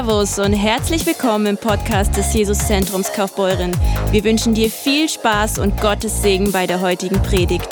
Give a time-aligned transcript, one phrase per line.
[0.00, 3.70] Servus und herzlich willkommen im Podcast des Jesuszentrums Kaufbeuren.
[4.10, 7.68] Wir wünschen dir viel Spaß und Gottes Segen bei der heutigen Predigt.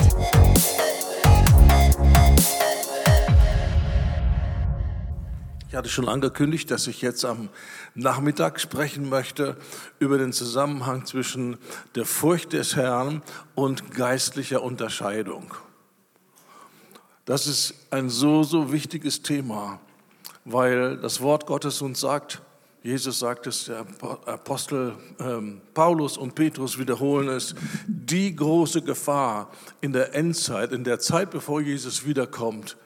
[5.71, 7.49] Ich hatte schon angekündigt, dass ich jetzt am
[7.95, 9.57] Nachmittag sprechen möchte
[9.99, 11.57] über den Zusammenhang zwischen
[11.95, 13.23] der Furcht des Herrn
[13.55, 15.55] und geistlicher Unterscheidung.
[17.25, 19.81] Das ist ein so, so wichtiges Thema
[20.53, 22.41] weil das Wort Gottes uns sagt,
[22.83, 23.85] Jesus sagt es, der
[24.27, 27.55] Apostel ähm, Paulus und Petrus wiederholen es,
[27.87, 29.51] die große Gefahr
[29.81, 32.77] in der Endzeit, in der Zeit, bevor Jesus wiederkommt,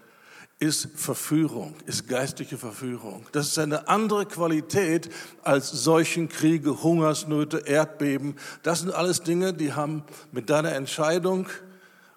[0.58, 3.26] ist Verführung, ist geistliche Verführung.
[3.32, 5.10] Das ist eine andere Qualität
[5.42, 8.36] als solchen Kriege, Hungersnöte, Erdbeben.
[8.62, 11.48] Das sind alles Dinge, die haben mit deiner Entscheidung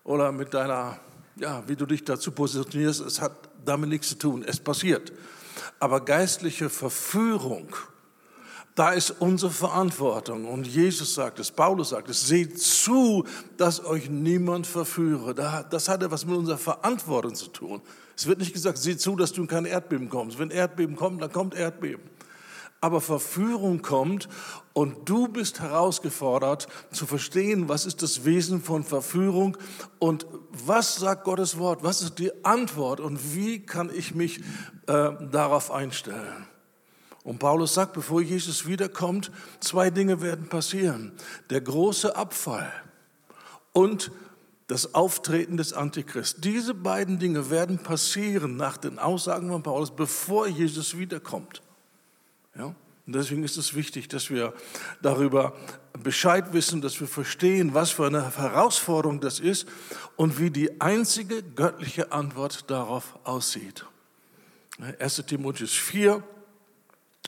[0.04, 1.00] oder mit deiner,
[1.38, 3.34] ja, wie du dich dazu positionierst, es hat
[3.66, 4.46] damit nichts zu tun.
[4.48, 5.12] Es passiert.
[5.80, 7.76] Aber geistliche Verführung,
[8.76, 10.46] da ist unsere Verantwortung.
[10.46, 13.26] Und Jesus sagt es, Paulus sagt es, seht zu,
[13.58, 15.34] dass euch niemand verführe.
[15.34, 17.82] Das hat etwas mit unserer Verantwortung zu tun.
[18.18, 20.40] Es wird nicht gesagt, sieh zu, dass du in kein Erdbeben kommst.
[20.40, 22.15] Wenn Erdbeben kommt, dann kommt Erdbeben.
[22.86, 24.30] Aber Verführung kommt
[24.74, 29.58] und du bist herausgefordert zu verstehen, was ist das Wesen von Verführung
[29.98, 34.42] und was sagt Gottes Wort, was ist die Antwort und wie kann ich mich
[34.86, 36.46] äh, darauf einstellen.
[37.24, 41.14] Und Paulus sagt, bevor Jesus wiederkommt, zwei Dinge werden passieren.
[41.50, 42.72] Der große Abfall
[43.74, 44.12] und
[44.68, 46.44] das Auftreten des Antichrist.
[46.44, 51.64] Diese beiden Dinge werden passieren nach den Aussagen von Paulus, bevor Jesus wiederkommt.
[52.58, 52.76] Ja?
[53.08, 54.54] Und deswegen ist es wichtig, dass wir
[55.02, 55.56] darüber
[56.02, 59.68] Bescheid wissen, dass wir verstehen, was für eine Herausforderung das ist
[60.16, 63.86] und wie die einzige göttliche Antwort darauf aussieht.
[65.00, 66.24] 1 Timotheus 4,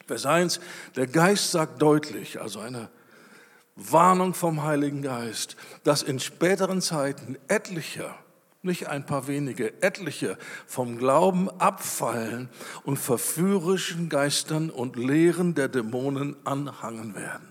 [0.08, 0.59] Vers 1,
[0.95, 2.89] der Geist sagt deutlich, also eine
[3.75, 8.14] Warnung vom Heiligen Geist, dass in späteren Zeiten etliche
[8.67, 12.50] nicht ein paar wenige, etliche vom Glauben abfallen
[12.83, 17.48] und verführerischen Geistern und Lehren der Dämonen anhangen werden.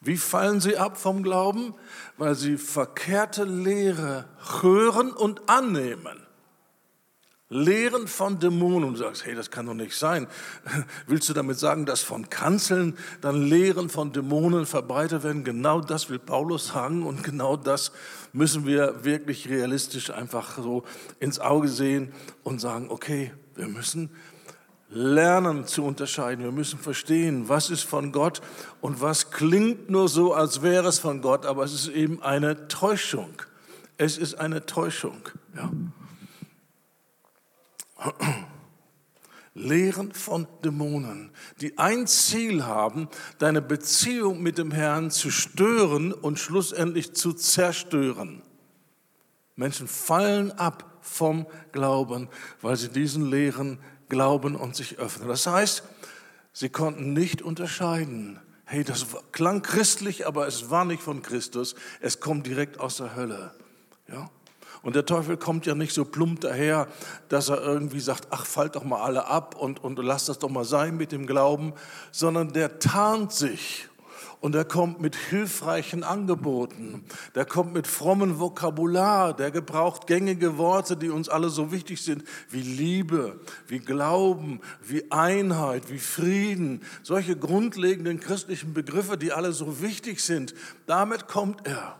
[0.00, 1.74] Wie fallen sie ab vom Glauben?
[2.18, 4.26] Weil sie verkehrte Lehre
[4.60, 6.23] hören und annehmen.
[7.50, 8.84] Lehren von Dämonen.
[8.84, 10.26] Und du sagst, hey, das kann doch nicht sein.
[11.06, 15.44] Willst du damit sagen, dass von Kanzeln dann Lehren von Dämonen verbreitet werden?
[15.44, 17.92] Genau das will Paulus sagen und genau das
[18.32, 20.84] müssen wir wirklich realistisch einfach so
[21.20, 22.12] ins Auge sehen
[22.42, 24.10] und sagen, okay, wir müssen
[24.88, 26.44] lernen zu unterscheiden.
[26.44, 28.40] Wir müssen verstehen, was ist von Gott
[28.80, 32.68] und was klingt nur so, als wäre es von Gott, aber es ist eben eine
[32.68, 33.30] Täuschung.
[33.96, 35.28] Es ist eine Täuschung.
[35.56, 35.70] Ja.
[39.54, 46.38] Lehren von Dämonen, die ein Ziel haben, deine Beziehung mit dem Herrn zu stören und
[46.38, 48.42] schlussendlich zu zerstören.
[49.56, 52.28] Menschen fallen ab vom Glauben,
[52.62, 53.78] weil sie diesen Lehren
[54.08, 55.28] glauben und sich öffnen.
[55.28, 55.84] Das heißt,
[56.52, 58.40] sie konnten nicht unterscheiden.
[58.64, 61.74] Hey, das klang christlich, aber es war nicht von Christus.
[62.00, 63.54] Es kommt direkt aus der Hölle.
[64.08, 64.30] Ja?
[64.84, 66.86] Und der Teufel kommt ja nicht so plump daher,
[67.30, 70.50] dass er irgendwie sagt, ach, fallt doch mal alle ab und, und lass das doch
[70.50, 71.72] mal sein mit dem Glauben,
[72.12, 73.88] sondern der tarnt sich.
[74.40, 77.02] Und er kommt mit hilfreichen Angeboten.
[77.34, 79.34] Der kommt mit frommen Vokabular.
[79.34, 85.10] Der gebraucht gängige Worte, die uns alle so wichtig sind, wie Liebe, wie Glauben, wie
[85.10, 86.82] Einheit, wie Frieden.
[87.02, 90.54] Solche grundlegenden christlichen Begriffe, die alle so wichtig sind.
[90.84, 91.96] Damit kommt er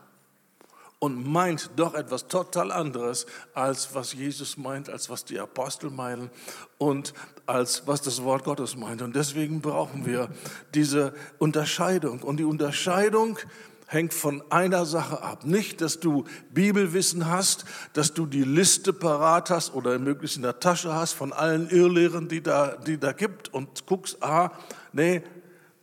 [1.04, 6.30] und meint doch etwas total anderes, als was Jesus meint, als was die Apostel meinen
[6.78, 7.12] und
[7.44, 9.02] als was das Wort Gottes meint.
[9.02, 10.30] Und deswegen brauchen wir
[10.72, 12.22] diese Unterscheidung.
[12.22, 13.38] Und die Unterscheidung
[13.86, 15.44] hängt von einer Sache ab.
[15.44, 20.58] Nicht, dass du Bibelwissen hast, dass du die Liste parat hast oder möglichst in der
[20.58, 24.52] Tasche hast von allen Irrlehren, die da, die da gibt und guckst, ah,
[24.94, 25.22] nee,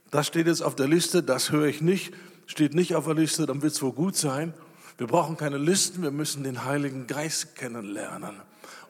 [0.09, 2.11] das steht jetzt auf der Liste, das höre ich nicht,
[2.47, 4.55] steht nicht auf der Liste, dann wird es wohl gut sein.
[5.01, 8.35] Wir brauchen keine Listen, wir müssen den Heiligen Geist kennenlernen.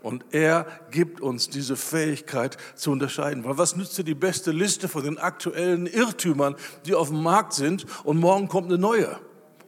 [0.03, 3.45] Und er gibt uns diese Fähigkeit zu unterscheiden.
[3.45, 7.53] Weil was nützt dir die beste Liste von den aktuellen Irrtümern, die auf dem Markt
[7.53, 9.17] sind und morgen kommt eine neue?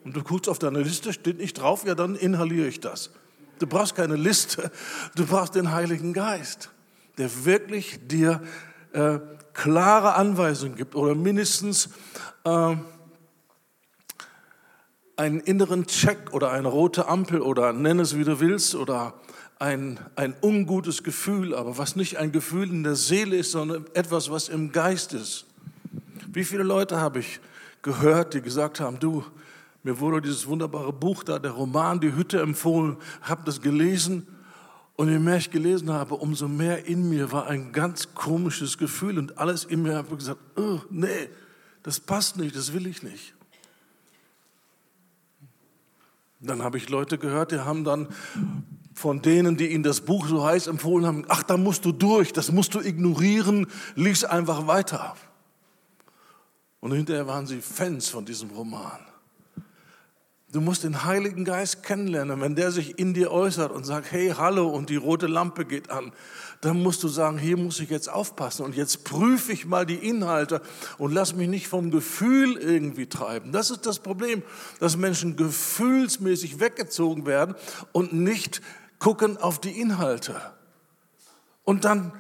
[0.03, 3.11] Und du guckst auf deine Liste, steht nicht drauf, ja dann inhaliere ich das.
[3.59, 4.69] Du brauchst keine Liste,
[5.15, 6.71] du brauchst den Heiligen Geist,
[7.17, 8.41] der wirklich dir
[8.91, 9.19] äh,
[9.53, 11.87] klare Anweisungen gibt oder mindestens
[12.43, 12.75] äh,
[15.15, 19.13] einen inneren Check oder eine rote Ampel oder nenn es wie du willst oder
[19.60, 24.30] ein, ein ungutes Gefühl, aber was nicht ein Gefühl in der Seele ist, sondern etwas,
[24.30, 25.45] was im Geist ist.
[26.31, 27.39] Wie viele Leute habe ich
[27.81, 29.24] gehört, die gesagt haben, du,
[29.83, 34.27] mir wurde dieses wunderbare Buch da, der Roman Die Hütte empfohlen, habe das gelesen
[34.95, 39.18] und je mehr ich gelesen habe, umso mehr in mir war ein ganz komisches Gefühl
[39.18, 41.30] und alles in mir habe gesagt, oh, nee,
[41.83, 43.33] das passt nicht, das will ich nicht.
[46.43, 48.07] Dann habe ich Leute gehört, die haben dann
[48.93, 52.33] von denen, die ihnen das Buch so heiß empfohlen haben, ach, da musst du durch,
[52.33, 55.15] das musst du ignorieren, lies einfach weiter.
[56.79, 58.99] Und hinterher waren sie Fans von diesem Roman.
[60.51, 62.39] Du musst den Heiligen Geist kennenlernen.
[62.39, 65.89] Wenn der sich in dir äußert und sagt, hey, hallo, und die rote Lampe geht
[65.89, 66.11] an,
[66.63, 70.07] dann musst du sagen, hier muss ich jetzt aufpassen und jetzt prüfe ich mal die
[70.07, 70.62] Inhalte
[70.98, 73.51] und lass mich nicht vom Gefühl irgendwie treiben.
[73.51, 74.44] Das ist das Problem,
[74.80, 77.56] dass Menschen gefühlsmäßig weggezogen werden
[77.92, 78.62] und nicht
[78.98, 80.39] gucken auf die Inhalte.
[81.65, 82.13] Und dann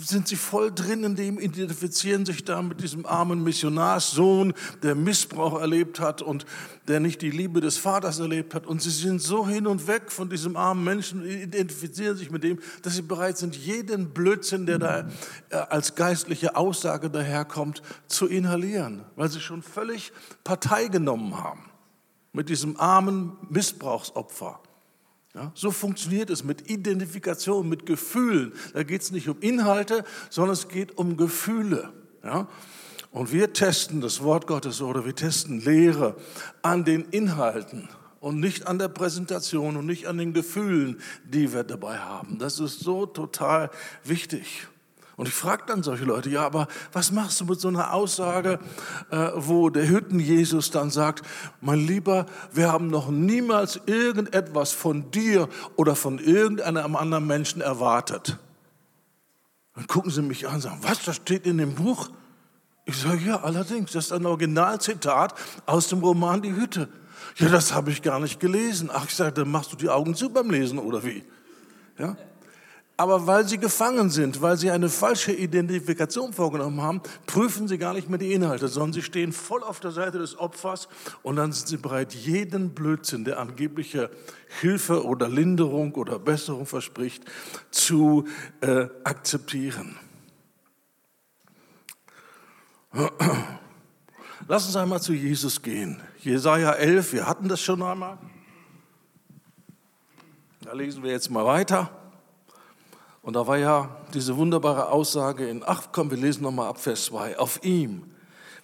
[0.00, 5.60] sind sie voll drin in dem, identifizieren sich da mit diesem armen Missionarssohn, der Missbrauch
[5.60, 6.46] erlebt hat und
[6.86, 8.66] der nicht die Liebe des Vaters erlebt hat.
[8.66, 12.60] Und sie sind so hin und weg von diesem armen Menschen, identifizieren sich mit dem,
[12.82, 15.08] dass sie bereit sind, jeden Blödsinn, der da
[15.50, 20.12] äh, als geistliche Aussage daherkommt, zu inhalieren, weil sie schon völlig
[20.44, 21.64] Partei genommen haben
[22.32, 24.60] mit diesem armen Missbrauchsopfer.
[25.38, 28.52] Ja, so funktioniert es mit Identifikation, mit Gefühlen.
[28.74, 31.92] Da geht es nicht um Inhalte, sondern es geht um Gefühle.
[32.24, 32.48] Ja?
[33.12, 36.16] Und wir testen das Wort Gottes oder wir testen Lehre
[36.62, 37.88] an den Inhalten
[38.18, 42.38] und nicht an der Präsentation und nicht an den Gefühlen, die wir dabei haben.
[42.40, 43.70] Das ist so total
[44.02, 44.66] wichtig.
[45.18, 48.60] Und ich frage dann solche Leute, ja, aber was machst du mit so einer Aussage,
[49.10, 51.26] äh, wo der Hütten-Jesus dann sagt,
[51.60, 58.38] mein Lieber, wir haben noch niemals irgendetwas von dir oder von irgendeinem anderen Menschen erwartet.
[59.74, 62.10] Dann gucken sie mich an und sagen, was, das steht in dem Buch?
[62.84, 65.34] Ich sage, ja, allerdings, das ist ein Originalzitat
[65.66, 66.88] aus dem Roman Die Hütte.
[67.38, 68.88] Ja, das habe ich gar nicht gelesen.
[68.92, 71.24] Ach, ich sage, dann machst du die Augen zu beim Lesen oder wie?
[71.98, 72.16] Ja?
[73.00, 77.94] Aber weil sie gefangen sind, weil sie eine falsche Identifikation vorgenommen haben, prüfen sie gar
[77.94, 80.88] nicht mehr die Inhalte, sondern sie stehen voll auf der Seite des Opfers
[81.22, 84.10] und dann sind sie bereit, jeden Blödsinn, der angebliche
[84.60, 87.22] Hilfe oder Linderung oder Besserung verspricht,
[87.70, 88.26] zu
[88.62, 89.96] äh, akzeptieren.
[94.48, 96.02] Lass uns einmal zu Jesus gehen.
[96.18, 98.18] Jesaja 11, wir hatten das schon einmal.
[100.62, 101.97] Da lesen wir jetzt mal weiter.
[103.22, 107.06] Und da war ja diese wunderbare Aussage in, ach komm, wir lesen nochmal ab Vers
[107.06, 108.04] 2, auf ihm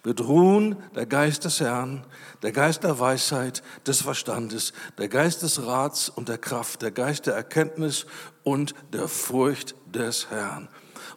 [0.05, 2.05] wird ruhen der Geist des Herrn,
[2.43, 7.25] der Geist der Weisheit, des Verstandes, der Geist des Rats und der Kraft, der Geist
[7.25, 8.05] der Erkenntnis
[8.43, 10.69] und der Furcht des Herrn.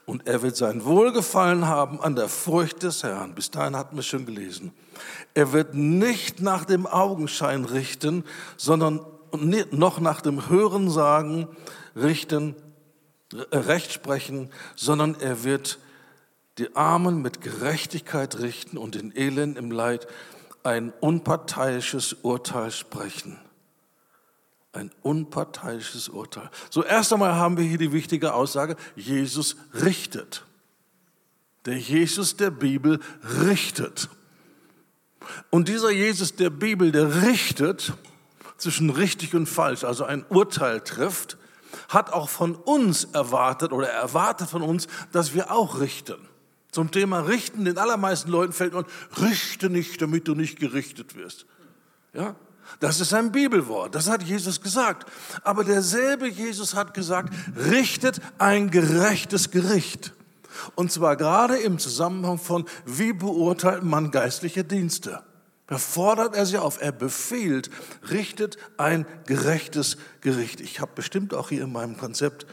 [0.07, 3.35] Und er wird sein Wohlgefallen haben an der Furcht des Herrn.
[3.35, 4.73] Bis dahin hatten wir schon gelesen.
[5.35, 8.25] Er wird nicht nach dem Augenschein richten,
[8.57, 9.01] sondern
[9.71, 11.47] noch nach dem Hörensagen
[11.95, 12.57] richten,
[13.33, 15.79] Recht sprechen, sondern er wird
[16.59, 20.07] die Armen mit Gerechtigkeit richten und den Elend im Leid
[20.65, 23.39] ein unparteiisches Urteil sprechen.
[24.73, 26.51] Ein unparteiisches Urteil.
[26.71, 30.45] So erst einmal haben wir hier die wichtige Aussage, Jesus richtet.
[31.65, 33.01] Der Jesus der Bibel
[33.43, 34.09] richtet.
[35.51, 37.93] Und dieser Jesus der Bibel, der richtet
[38.57, 41.39] zwischen richtig und falsch, also ein Urteil trifft,
[41.89, 46.17] hat auch von uns erwartet oder erwartet von uns, dass wir auch richten.
[46.71, 48.85] Zum Thema Richten, den allermeisten Leuten fällt nur,
[49.21, 51.47] richte nicht, damit du nicht gerichtet wirst.
[52.13, 52.37] Ja?
[52.81, 55.11] Das ist ein Bibelwort, das hat Jesus gesagt.
[55.43, 60.13] Aber derselbe Jesus hat gesagt, richtet ein gerechtes Gericht.
[60.75, 65.23] Und zwar gerade im Zusammenhang von, wie beurteilt man geistliche Dienste.
[65.69, 67.71] Da fordert er sie auf, er befiehlt,
[68.11, 70.61] richtet ein gerechtes Gericht.
[70.61, 72.47] Ich habe bestimmt auch hier in meinem Konzept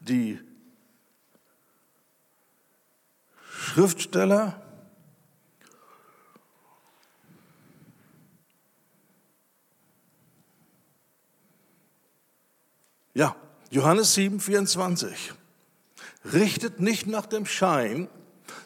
[0.00, 0.38] die
[3.50, 4.62] Schriftsteller,
[13.12, 13.34] Ja,
[13.70, 15.32] Johannes 7, 24.
[16.32, 18.08] Richtet nicht nach dem Schein,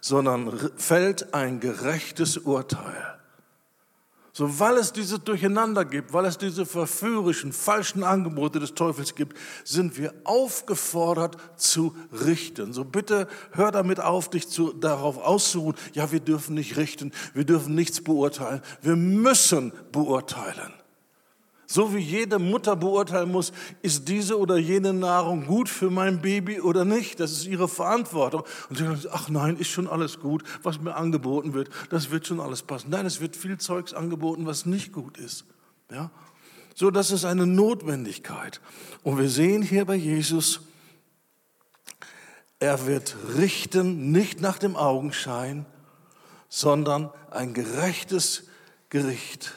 [0.01, 3.14] sondern fällt ein gerechtes Urteil.
[4.37, 9.39] So, weil es diese Durcheinander gibt, weil es diese verführerischen, falschen Angebote des Teufels gibt,
[9.63, 12.73] sind wir aufgefordert zu richten.
[12.73, 15.77] So bitte hör damit auf, dich zu, darauf auszuruhen.
[15.93, 18.61] Ja, wir dürfen nicht richten, wir dürfen nichts beurteilen.
[18.83, 20.73] Wir müssen beurteilen.
[21.75, 23.51] So wie jede Mutter beurteilen muss,
[23.83, 27.19] ist diese oder jene Nahrung gut für mein Baby oder nicht.
[27.19, 28.45] Das ist ihre Verantwortung.
[28.71, 31.71] Und sie sagen, ach nein, ist schon alles gut, was mir angeboten wird.
[31.91, 32.91] Das wird schon alles passen.
[32.91, 35.47] Nein, es wird viel Zeugs angeboten, was nicht gut ist.
[35.91, 36.13] Ja?
[36.77, 38.61] So, das ist eine Notwendigkeit.
[39.03, 40.61] Und wir sehen hier bei Jesus,
[42.61, 45.67] er wird richten nicht nach dem Augenschein,
[46.49, 48.45] sondern ein gerechtes
[48.91, 49.55] Gericht.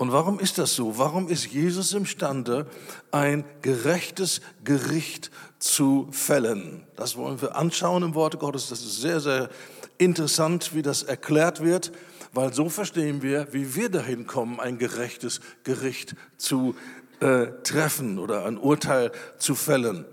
[0.00, 0.96] Und warum ist das so?
[0.96, 2.66] Warum ist Jesus imstande,
[3.10, 6.86] ein gerechtes Gericht zu fällen?
[6.94, 8.68] Das wollen wir anschauen im Wort Gottes.
[8.68, 9.50] Das ist sehr, sehr
[9.98, 11.90] interessant, wie das erklärt wird,
[12.32, 16.76] weil so verstehen wir, wie wir dahin kommen, ein gerechtes Gericht zu
[17.18, 20.04] äh, treffen oder ein Urteil zu fällen.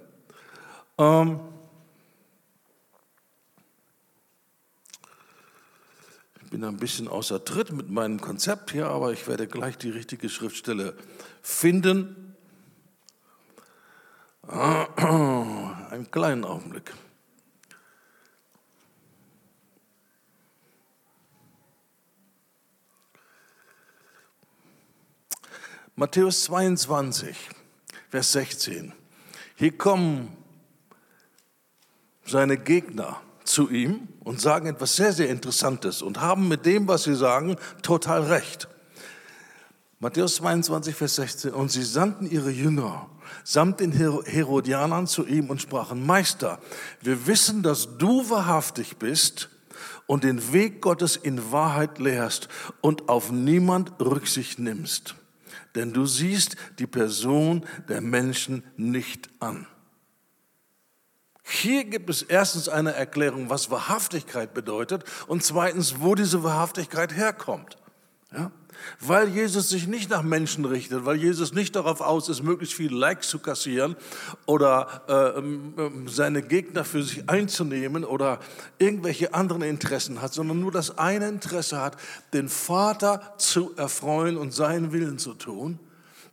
[0.97, 1.39] Ähm,
[6.55, 10.29] bin ein bisschen außer Tritt mit meinem Konzept hier, aber ich werde gleich die richtige
[10.29, 10.95] Schriftstelle
[11.41, 12.33] finden.
[14.47, 16.93] Einen kleinen Augenblick.
[25.97, 27.35] Matthäus 22,
[28.09, 28.93] Vers 16.
[29.55, 30.38] Hier kommen
[32.24, 37.03] seine Gegner zu ihm und sagen etwas sehr, sehr Interessantes und haben mit dem, was
[37.03, 38.67] sie sagen, total recht.
[39.99, 41.53] Matthäus 22, Vers 16.
[41.53, 43.09] Und sie sandten ihre Jünger
[43.43, 46.59] samt den Herodianern zu ihm und sprachen, Meister,
[47.01, 49.49] wir wissen, dass du wahrhaftig bist
[50.07, 52.49] und den Weg Gottes in Wahrheit lehrst
[52.81, 55.15] und auf niemand Rücksicht nimmst.
[55.75, 59.67] Denn du siehst die Person der Menschen nicht an.
[61.47, 67.77] Hier gibt es erstens eine Erklärung, was Wahrhaftigkeit bedeutet und zweitens, wo diese Wahrhaftigkeit herkommt.
[68.35, 68.51] Ja?
[68.99, 72.97] Weil Jesus sich nicht nach Menschen richtet, weil Jesus nicht darauf aus ist, möglichst viele
[72.97, 73.95] Likes zu kassieren
[74.47, 78.39] oder äh, ähm, seine Gegner für sich einzunehmen oder
[78.79, 81.95] irgendwelche anderen Interessen hat, sondern nur das eine Interesse hat,
[82.33, 85.79] den Vater zu erfreuen und seinen Willen zu tun.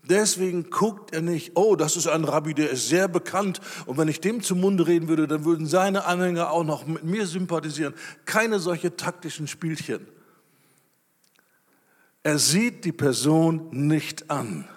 [0.09, 4.09] Deswegen guckt er nicht, oh, das ist ein Rabbi, der ist sehr bekannt und wenn
[4.09, 7.94] ich dem zum Munde reden würde, dann würden seine Anhänger auch noch mit mir sympathisieren.
[8.25, 10.06] Keine solche taktischen Spielchen.
[12.25, 14.68] Er sieht die Person nicht an.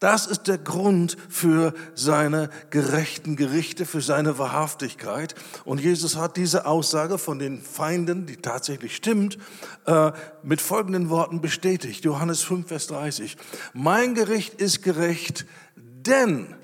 [0.00, 5.34] Das ist der Grund für seine gerechten Gerichte, für seine Wahrhaftigkeit.
[5.64, 9.38] Und Jesus hat diese Aussage von den Feinden, die tatsächlich stimmt,
[9.86, 10.12] äh,
[10.44, 12.04] mit folgenden Worten bestätigt.
[12.04, 13.36] Johannes 5, Vers 30.
[13.74, 16.54] Mein Gericht ist gerecht, denn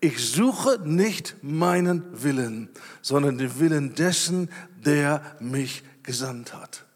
[0.00, 2.70] ich suche nicht meinen Willen,
[3.02, 4.50] sondern den Willen dessen,
[4.84, 6.86] der mich gesandt hat.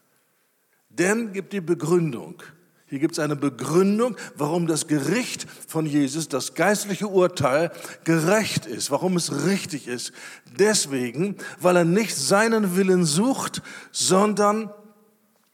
[0.89, 2.41] Denn gibt die Begründung.
[2.87, 7.71] Hier gibt es eine Begründung, warum das Gericht von Jesus, das geistliche Urteil,
[8.03, 10.13] gerecht ist, warum es richtig ist.
[10.57, 14.71] Deswegen, weil er nicht seinen Willen sucht, sondern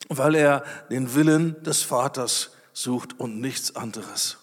[0.09, 4.37] weil er den Willen des Vaters sucht und nichts anderes.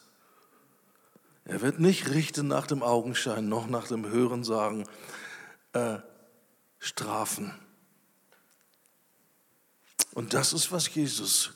[1.44, 4.84] Er wird nicht richten nach dem Augenschein, noch nach dem Hören sagen,
[5.74, 5.98] äh,
[6.78, 7.54] strafen.
[10.14, 11.52] Und das ist, was Jesus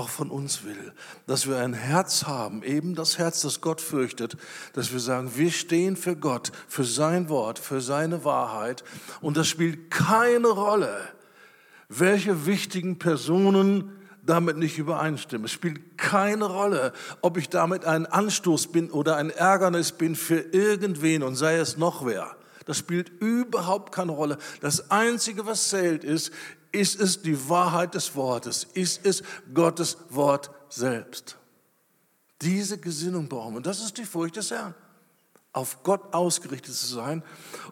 [0.00, 0.92] auch von uns will.
[1.26, 4.38] Dass wir ein Herz haben, eben das Herz, das Gott fürchtet,
[4.72, 8.82] dass wir sagen, wir stehen für Gott, für sein Wort, für seine Wahrheit.
[9.20, 10.96] Und das spielt keine Rolle,
[11.90, 13.92] welche wichtigen Personen
[14.24, 15.44] damit nicht übereinstimmen.
[15.44, 20.40] Es spielt keine Rolle, ob ich damit ein Anstoß bin oder ein Ärgernis bin für
[20.40, 22.36] irgendwen und sei es noch wer.
[22.64, 24.38] Das spielt überhaupt keine Rolle.
[24.60, 26.30] Das Einzige, was zählt, ist,
[26.72, 28.64] ist es die Wahrheit des Wortes?
[28.74, 29.22] Ist es
[29.52, 31.36] Gottes Wort selbst?
[32.42, 33.56] Diese Gesinnung brauchen wir.
[33.58, 34.74] Und das ist die Furcht des Herrn.
[35.52, 37.24] Auf Gott ausgerichtet zu sein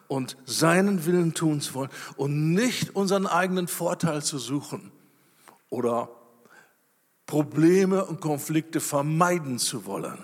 [0.07, 4.91] und seinen Willen tun zu wollen und nicht unseren eigenen Vorteil zu suchen
[5.69, 6.09] oder
[7.25, 10.17] Probleme und Konflikte vermeiden zu wollen.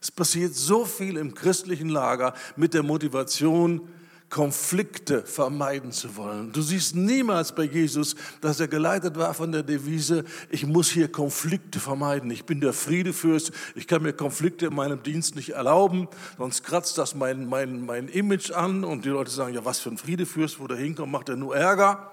[0.00, 3.88] Es passiert so viel im christlichen Lager mit der Motivation,
[4.32, 6.54] Konflikte vermeiden zu wollen.
[6.54, 11.12] Du siehst niemals bei Jesus, dass er geleitet war von der Devise, ich muss hier
[11.12, 12.30] Konflikte vermeiden.
[12.30, 16.08] Ich bin der Friedefürst, ich kann mir Konflikte in meinem Dienst nicht erlauben,
[16.38, 19.90] sonst kratzt das mein, mein, mein Image an und die Leute sagen, ja was für
[19.90, 22.10] ein Friedefürst, wo der hinkommt, macht er nur Ärger.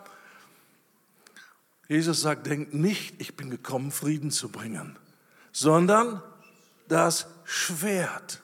[1.88, 5.00] Jesus sagt, denkt nicht, ich bin gekommen, Frieden zu bringen,
[5.54, 6.22] sondern
[6.90, 8.42] das Schwert.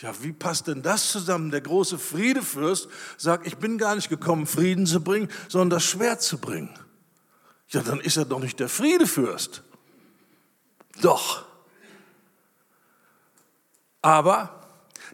[0.00, 1.50] Ja, wie passt denn das zusammen?
[1.50, 2.88] Der große Friedefürst
[3.18, 6.70] sagt, ich bin gar nicht gekommen, Frieden zu bringen, sondern das Schwert zu bringen.
[7.68, 9.62] Ja, dann ist er doch nicht der Friedefürst.
[11.02, 11.44] Doch.
[14.00, 14.66] Aber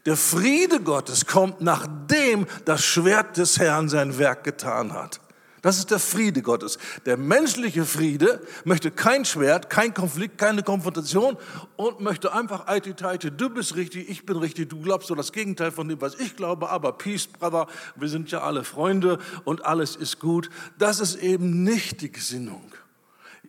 [0.06, 5.20] der Friede Gottes kommt, nachdem das Schwert des Herrn sein Werk getan hat.
[5.66, 6.78] Das ist der Friede Gottes.
[7.06, 11.36] Der menschliche Friede möchte kein Schwert, kein Konflikt, keine Konfrontation
[11.74, 15.72] und möchte einfach Eititeite, du bist richtig, ich bin richtig, du glaubst so das Gegenteil
[15.72, 19.96] von dem, was ich glaube, aber Peace, Brother, wir sind ja alle Freunde und alles
[19.96, 20.50] ist gut.
[20.78, 22.70] Das ist eben nicht die Gesinnung.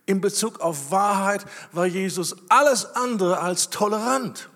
[0.04, 4.48] In Bezug auf Wahrheit war Jesus alles andere als tolerant.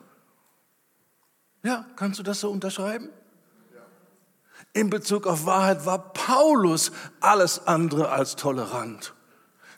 [1.63, 3.09] Ja, kannst du das so unterschreiben?
[4.75, 9.13] In Bezug auf Wahrheit war Paulus alles andere als tolerant.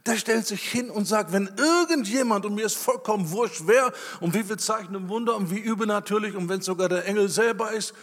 [0.06, 4.34] Der stellt sich hin und sagt, wenn irgendjemand, und mir ist vollkommen wurscht, wer und
[4.34, 7.72] wie viel Zeichen und Wunder und wie übernatürlich und wenn es sogar der Engel selber
[7.72, 7.94] ist,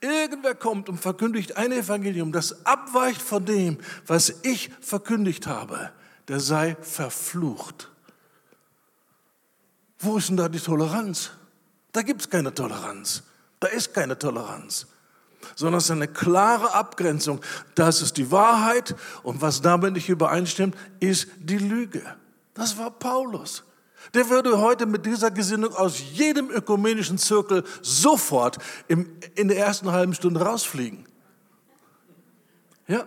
[0.00, 5.92] irgendwer kommt und verkündigt ein Evangelium, das abweicht von dem, was ich verkündigt habe,
[6.26, 7.88] der sei verflucht.
[10.00, 11.30] Wo ist denn da die Toleranz?
[11.92, 13.22] Da gibt es keine Toleranz.
[13.60, 14.88] Da ist keine Toleranz
[15.54, 17.40] sondern es ist eine klare Abgrenzung.
[17.74, 22.02] Das ist die Wahrheit und was damit nicht übereinstimmt, ist die Lüge.
[22.54, 23.64] Das war Paulus.
[24.12, 29.90] Der würde heute mit dieser Gesinnung aus jedem ökumenischen Zirkel sofort im, in der ersten
[29.90, 31.06] halben Stunde rausfliegen.
[32.86, 33.06] Ja,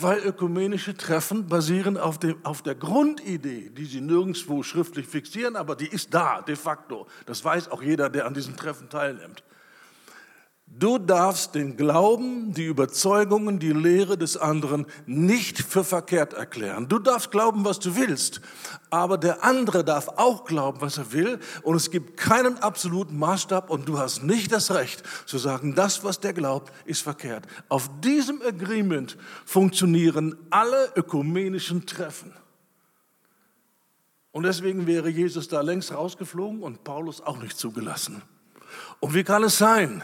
[0.00, 5.74] weil ökumenische Treffen basieren auf, dem, auf der Grundidee, die sie nirgendwo schriftlich fixieren, aber
[5.74, 7.08] die ist da, de facto.
[7.26, 9.42] Das weiß auch jeder, der an diesen Treffen teilnimmt.
[10.78, 16.88] Du darfst den Glauben, die Überzeugungen, die Lehre des anderen nicht für verkehrt erklären.
[16.88, 18.40] Du darfst glauben, was du willst,
[18.88, 23.70] aber der andere darf auch glauben, was er will und es gibt keinen absoluten Maßstab
[23.70, 27.48] und du hast nicht das Recht zu sagen, das, was der glaubt, ist verkehrt.
[27.68, 32.32] Auf diesem Agreement funktionieren alle ökumenischen Treffen.
[34.30, 38.22] Und deswegen wäre Jesus da längst rausgeflogen und Paulus auch nicht zugelassen.
[39.00, 40.02] Und wie kann es sein,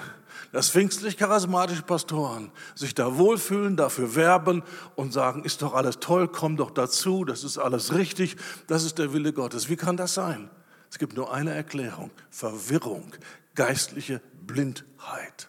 [0.54, 4.62] dass pfingstlich-charismatische Pastoren sich da wohlfühlen, dafür werben
[4.94, 8.37] und sagen, ist doch alles toll, komm doch dazu, das ist alles richtig,
[8.68, 9.68] das ist der Wille Gottes.
[9.68, 10.48] Wie kann das sein?
[10.92, 13.11] Es gibt nur eine Erklärung, Verwirrung,
[13.57, 15.48] geistliche Blindheit.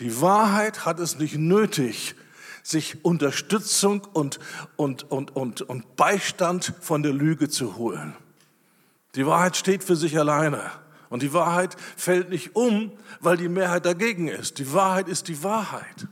[0.00, 2.14] Die Wahrheit hat es nicht nötig,
[2.62, 4.40] sich Unterstützung und,
[4.76, 8.16] und, und, und, und Beistand von der Lüge zu holen.
[9.14, 10.70] Die Wahrheit steht für sich alleine.
[11.12, 14.58] Und die Wahrheit fällt nicht um, weil die Mehrheit dagegen ist.
[14.58, 16.08] Die Wahrheit ist die Wahrheit.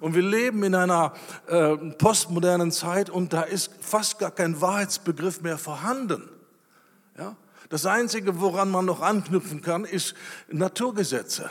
[0.00, 1.12] Und wir leben in einer
[1.48, 6.30] äh, postmodernen Zeit und da ist fast gar kein Wahrheitsbegriff mehr vorhanden.
[7.18, 7.36] Ja?
[7.68, 10.14] Das Einzige, woran man noch anknüpfen kann, ist
[10.50, 11.50] Naturgesetze.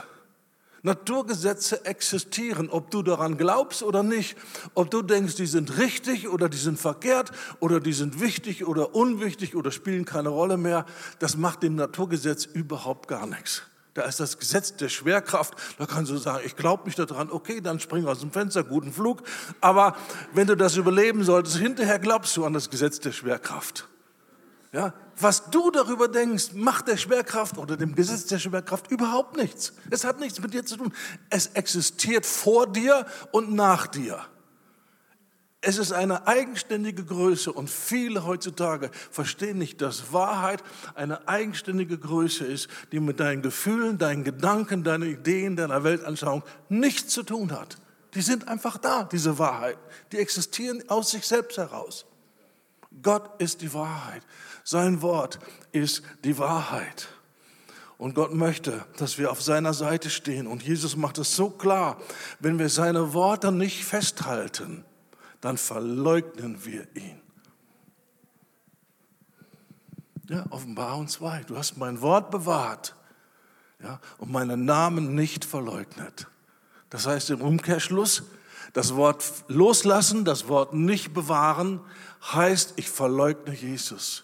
[0.88, 4.38] Naturgesetze existieren, ob du daran glaubst oder nicht,
[4.74, 8.96] ob du denkst, die sind richtig oder die sind verkehrt oder die sind wichtig oder
[8.96, 10.86] unwichtig oder spielen keine Rolle mehr,
[11.20, 13.64] das macht dem Naturgesetz überhaupt gar nichts.
[13.96, 15.56] Da ist das Gesetz der Schwerkraft.
[15.80, 17.32] Da kannst du sagen, ich glaube nicht daran.
[17.32, 19.24] Okay, dann spring aus dem Fenster, guten Flug.
[19.60, 19.96] Aber
[20.36, 23.88] wenn du das überleben solltest, hinterher glaubst du an das Gesetz der Schwerkraft.
[24.78, 29.74] Ja, was du darüber denkst, macht der Schwerkraft oder dem Gesetz der Schwerkraft überhaupt nichts.
[29.90, 30.94] Es hat nichts mit dir zu tun.
[31.32, 34.24] Es existiert vor dir und nach dir.
[35.62, 40.64] Es ist eine eigenständige Größe und viele heutzutage verstehen nicht, dass Wahrheit
[40.94, 47.16] eine eigenständige Größe ist, die mit deinen Gefühlen, deinen Gedanken, deinen Ideen, deiner Weltanschauung nichts
[47.16, 47.78] zu tun hat.
[48.14, 49.80] Die sind einfach da, diese Wahrheit.
[50.12, 52.06] Die existieren aus sich selbst heraus.
[53.02, 54.22] Gott ist die Wahrheit.
[54.64, 55.40] Sein Wort
[55.72, 57.08] ist die Wahrheit.
[57.98, 60.46] Und Gott möchte, dass wir auf seiner Seite stehen.
[60.46, 61.98] Und Jesus macht es so klar,
[62.40, 64.86] wenn wir seine Worte nicht festhalten,
[65.42, 67.22] dann verleugnen wir ihn.
[70.30, 71.44] Ja, Offenbarung 2.
[71.44, 72.96] Du hast mein Wort bewahrt
[73.82, 76.28] ja, und meinen Namen nicht verleugnet.
[76.90, 78.24] Das heißt im Umkehrschluss,
[78.74, 81.82] das Wort loslassen, das Wort nicht bewahren,
[82.34, 84.24] heißt, ich verleugne Jesus.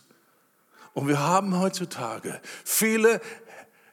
[0.93, 3.21] Und wir haben heutzutage viele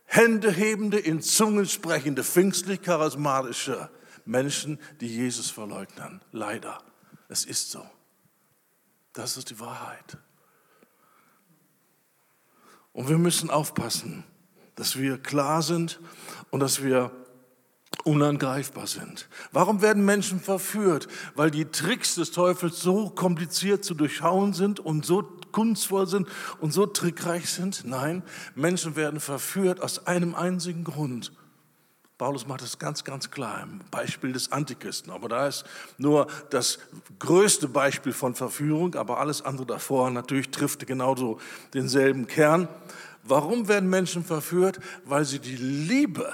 [0.05, 3.91] händehebende, in Zungen sprechende, pfingstlich charismatische
[4.25, 6.21] Menschen, die Jesus verleugnen.
[6.33, 6.83] Leider.
[7.29, 7.87] Es ist so.
[9.13, 10.19] Das ist die Wahrheit.
[12.93, 14.25] Und wir müssen aufpassen,
[14.75, 16.01] dass wir klar sind
[16.51, 17.13] und dass wir
[18.05, 19.29] unangreifbar sind.
[19.53, 21.09] Warum werden Menschen verführt?
[21.35, 26.29] Weil die Tricks des Teufels so kompliziert zu durchschauen sind und so kunstvoll sind
[26.61, 27.85] und so trickreich sind?
[27.85, 28.23] Nein,
[28.55, 31.33] Menschen werden verführt aus einem einzigen Grund.
[32.21, 35.11] Paulus macht es ganz, ganz klar im Beispiel des Antichristen.
[35.11, 35.65] Aber da ist
[35.97, 36.79] nur das
[37.19, 41.41] größte Beispiel von Verführung, aber alles andere davor natürlich trifft genauso
[41.73, 42.69] denselben Kern.
[43.23, 44.81] Warum werden Menschen verführt?
[45.07, 46.31] Weil sie die Liebe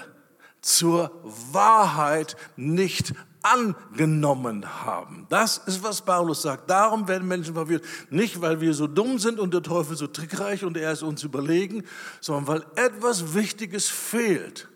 [0.66, 1.10] zur
[1.52, 5.26] Wahrheit nicht angenommen haben.
[5.28, 6.68] Das ist, was Paulus sagt.
[6.68, 7.84] Darum werden Menschen verwirrt.
[8.10, 11.22] Nicht, weil wir so dumm sind und der Teufel so trickreich und er ist uns
[11.22, 11.84] überlegen,
[12.20, 14.68] sondern weil etwas Wichtiges fehlt.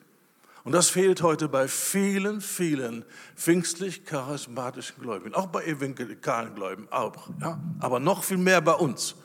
[0.63, 7.59] Und das fehlt heute bei vielen, vielen pfingstlich-charismatischen Gläubigen, auch bei evangelikalen Gläubigen, auch, ja?
[7.81, 9.17] aber noch viel mehr bei uns.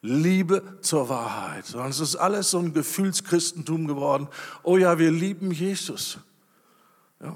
[0.00, 4.28] Liebe zur Wahrheit, sondern es ist alles so ein Gefühlschristentum geworden.
[4.62, 6.18] Oh ja, wir lieben Jesus.
[7.20, 7.34] Ja?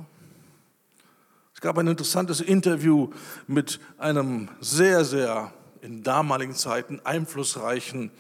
[1.55, 3.11] Es gab ein interessantes Interview
[3.47, 8.13] mit einem sehr, sehr in damaligen Zeiten einflussreichen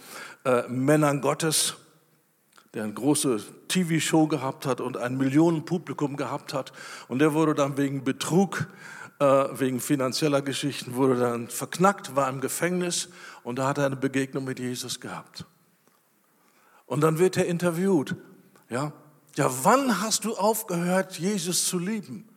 [0.44, 1.76] äh, Männern Gottes,
[2.74, 6.72] der eine große TV-Show gehabt hat und ein Millionenpublikum gehabt hat.
[7.06, 8.66] Und der wurde dann wegen Betrug,
[9.20, 13.08] äh, wegen finanzieller Geschichten, wurde dann verknackt, war im Gefängnis
[13.44, 15.44] und da hat er eine Begegnung mit Jesus gehabt.
[16.86, 18.16] Und dann wird er interviewt.
[18.68, 18.92] Ja,
[19.36, 22.28] ja wann hast du aufgehört, Jesus zu lieben?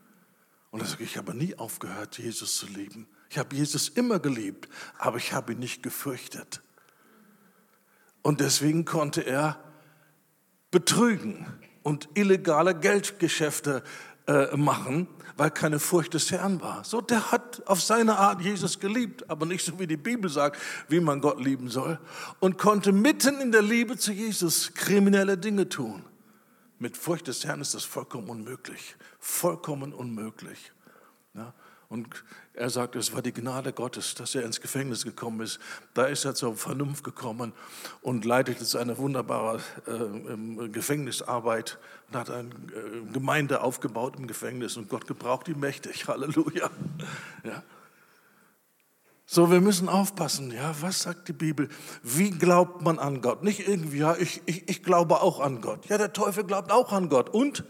[0.71, 3.07] Und er sagt, ich habe nie aufgehört, Jesus zu lieben.
[3.29, 6.61] Ich habe Jesus immer geliebt, aber ich habe ihn nicht gefürchtet.
[8.21, 9.63] Und deswegen konnte er
[10.71, 11.45] betrügen
[11.83, 13.83] und illegale Geldgeschäfte
[14.27, 16.83] äh, machen, weil keine Furcht des Herrn war.
[16.83, 20.59] So, der hat auf seine Art Jesus geliebt, aber nicht so wie die Bibel sagt,
[20.87, 21.99] wie man Gott lieben soll,
[22.39, 26.03] und konnte mitten in der Liebe zu Jesus kriminelle Dinge tun.
[26.79, 30.71] Mit Furcht des Herrn ist das vollkommen unmöglich, vollkommen unmöglich.
[31.33, 31.53] Ja?
[31.89, 35.59] Und er sagt, es war die Gnade Gottes, dass er ins Gefängnis gekommen ist.
[35.93, 37.53] Da ist er zur Vernunft gekommen
[38.01, 44.77] und leitet jetzt eine wunderbare äh, Gefängnisarbeit und hat eine äh, Gemeinde aufgebaut im Gefängnis
[44.77, 46.07] und Gott gebraucht ihn mächtig.
[46.07, 46.69] Halleluja.
[47.43, 47.63] Ja.
[49.27, 50.51] So, wir müssen aufpassen.
[50.51, 51.69] Ja, was sagt die Bibel?
[52.03, 53.43] Wie glaubt man an Gott?
[53.43, 55.87] Nicht irgendwie, ja, ich, ich, ich glaube auch an Gott.
[55.87, 57.29] Ja, der Teufel glaubt auch an Gott.
[57.29, 57.63] Und?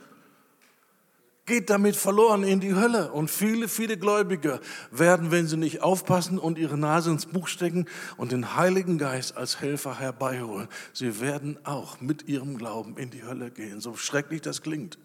[1.46, 3.12] Geht damit verloren in die Hölle.
[3.12, 4.60] Und viele, viele Gläubige
[4.92, 7.86] werden, wenn sie nicht aufpassen und ihre Nase ins Buch stecken
[8.18, 13.24] und den Heiligen Geist als Helfer herbeiholen, sie werden auch mit ihrem Glauben in die
[13.24, 13.80] Hölle gehen.
[13.80, 14.98] So schrecklich das klingt.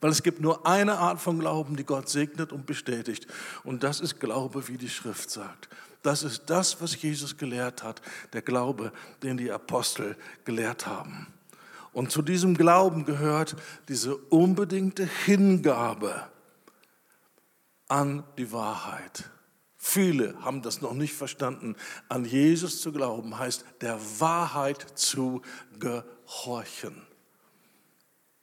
[0.00, 3.26] Weil es gibt nur eine Art von Glauben, die Gott segnet und bestätigt.
[3.64, 5.68] Und das ist Glaube, wie die Schrift sagt.
[6.02, 8.00] Das ist das, was Jesus gelehrt hat,
[8.32, 11.26] der Glaube, den die Apostel gelehrt haben.
[11.92, 13.56] Und zu diesem Glauben gehört
[13.88, 16.28] diese unbedingte Hingabe
[17.88, 19.30] an die Wahrheit.
[19.76, 21.76] Viele haben das noch nicht verstanden.
[22.08, 25.40] An Jesus zu glauben heißt, der Wahrheit zu
[25.78, 27.00] gehorchen.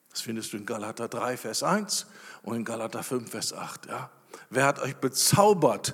[0.09, 2.07] Das findest du in Galater 3, Vers 1
[2.43, 3.87] und in Galater 5, Vers 8.
[3.87, 4.09] Ja?
[4.49, 5.93] Wer hat euch bezaubert,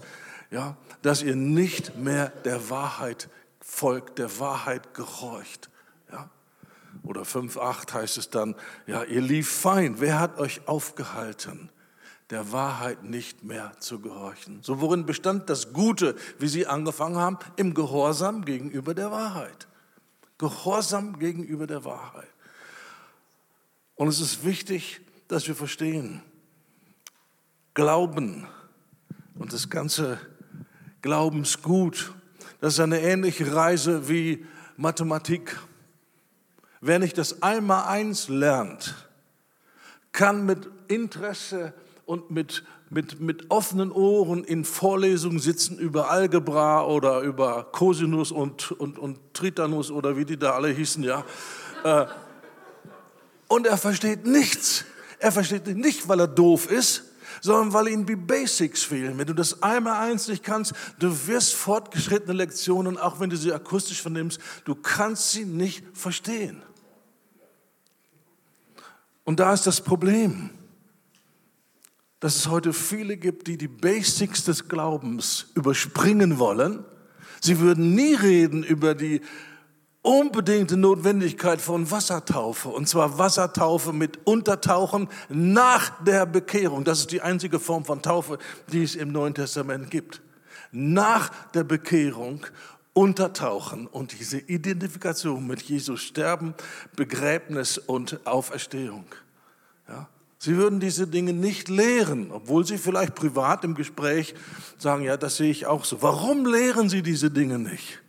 [0.51, 5.70] ja, dass ihr nicht mehr der Wahrheit folgt, der Wahrheit gehorcht?
[7.03, 8.55] Oder 5.8 heißt es dann,
[8.87, 9.99] ja, ihr lief fein.
[9.99, 11.69] Wer hat euch aufgehalten,
[12.29, 14.59] der Wahrheit nicht mehr zu gehorchen?
[14.61, 17.37] So worin bestand das Gute, wie sie angefangen haben?
[17.55, 19.67] Im Gehorsam gegenüber der Wahrheit.
[20.37, 22.29] Gehorsam gegenüber der Wahrheit.
[23.95, 26.21] Und es ist wichtig, dass wir verstehen,
[27.73, 28.47] Glauben
[29.35, 30.19] und das ganze
[31.01, 32.13] Glaubensgut,
[32.59, 34.45] das ist eine ähnliche Reise wie
[34.77, 35.57] Mathematik.
[36.81, 38.95] Wer nicht das Einmaleins lernt,
[40.11, 41.73] kann mit Interesse
[42.05, 48.71] und mit, mit, mit offenen Ohren in Vorlesungen sitzen über Algebra oder über Cosinus und,
[48.71, 51.23] und, und Tritanus oder wie die da alle hießen, ja.
[51.83, 52.07] Äh,
[53.47, 54.85] und er versteht nichts.
[55.19, 57.03] Er versteht nicht, weil er doof ist,
[57.41, 59.19] sondern weil ihm die Basics fehlen.
[59.19, 63.53] Wenn du das einmal eins nicht kannst, du wirst fortgeschrittene Lektionen, auch wenn du sie
[63.53, 66.63] akustisch vernimmst, du kannst sie nicht verstehen.
[69.31, 70.49] Und da ist das Problem,
[72.19, 76.83] dass es heute viele gibt, die die Basics des Glaubens überspringen wollen.
[77.39, 79.21] Sie würden nie reden über die
[80.01, 82.67] unbedingte Notwendigkeit von Wassertaufe.
[82.67, 86.83] Und zwar Wassertaufe mit Untertauchen nach der Bekehrung.
[86.83, 88.37] Das ist die einzige Form von Taufe,
[88.73, 90.21] die es im Neuen Testament gibt.
[90.73, 92.45] Nach der Bekehrung
[92.93, 96.53] untertauchen und diese Identifikation mit Jesus Sterben,
[96.95, 99.05] Begräbnis und Auferstehung.
[99.87, 100.09] Ja?
[100.37, 104.33] Sie würden diese Dinge nicht lehren, obwohl sie vielleicht privat im Gespräch
[104.79, 106.01] sagen, ja, das sehe ich auch so.
[106.01, 108.01] Warum lehren sie diese Dinge nicht?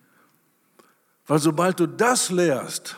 [1.26, 2.96] Weil sobald du das lehrst,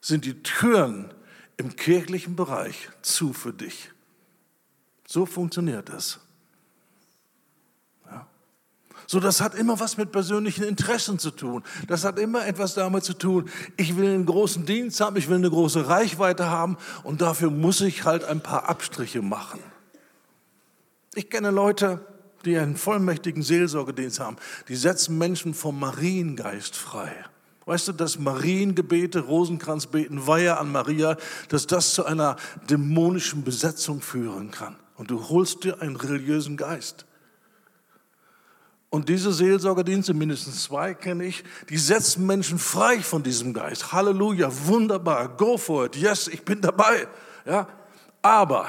[0.00, 1.12] sind die Türen
[1.58, 3.90] im kirchlichen Bereich zu für dich.
[5.06, 6.20] So funktioniert das.
[9.12, 11.62] So, das hat immer was mit persönlichen Interessen zu tun.
[11.86, 15.36] Das hat immer etwas damit zu tun, ich will einen großen Dienst haben, ich will
[15.36, 19.60] eine große Reichweite haben und dafür muss ich halt ein paar Abstriche machen.
[21.14, 22.00] Ich kenne Leute,
[22.46, 27.12] die einen vollmächtigen Seelsorgedienst haben, die setzen Menschen vom Mariengeist frei.
[27.66, 31.18] Weißt du, dass Mariengebete, Rosenkranzbeten, Weihe an Maria,
[31.50, 32.36] dass das zu einer
[32.70, 34.76] dämonischen Besetzung führen kann.
[34.96, 37.04] Und du holst dir einen religiösen Geist.
[38.92, 43.90] Und diese Seelsorgerdienste, mindestens zwei kenne ich, die setzen Menschen frei von diesem Geist.
[43.90, 47.08] Halleluja, wunderbar, go for it, yes, ich bin dabei.
[47.46, 47.66] Ja,
[48.20, 48.68] aber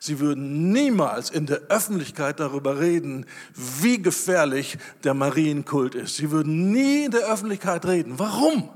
[0.00, 6.16] Sie würden niemals in der Öffentlichkeit darüber reden, wie gefährlich der Marienkult ist.
[6.16, 8.18] Sie würden nie in der Öffentlichkeit reden.
[8.18, 8.68] Warum?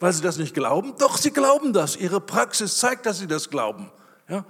[0.00, 0.94] Weil sie das nicht glauben?
[0.98, 1.96] Doch, sie glauben das.
[1.96, 3.90] Ihre Praxis zeigt, dass sie das glauben.
[4.28, 4.44] Ja?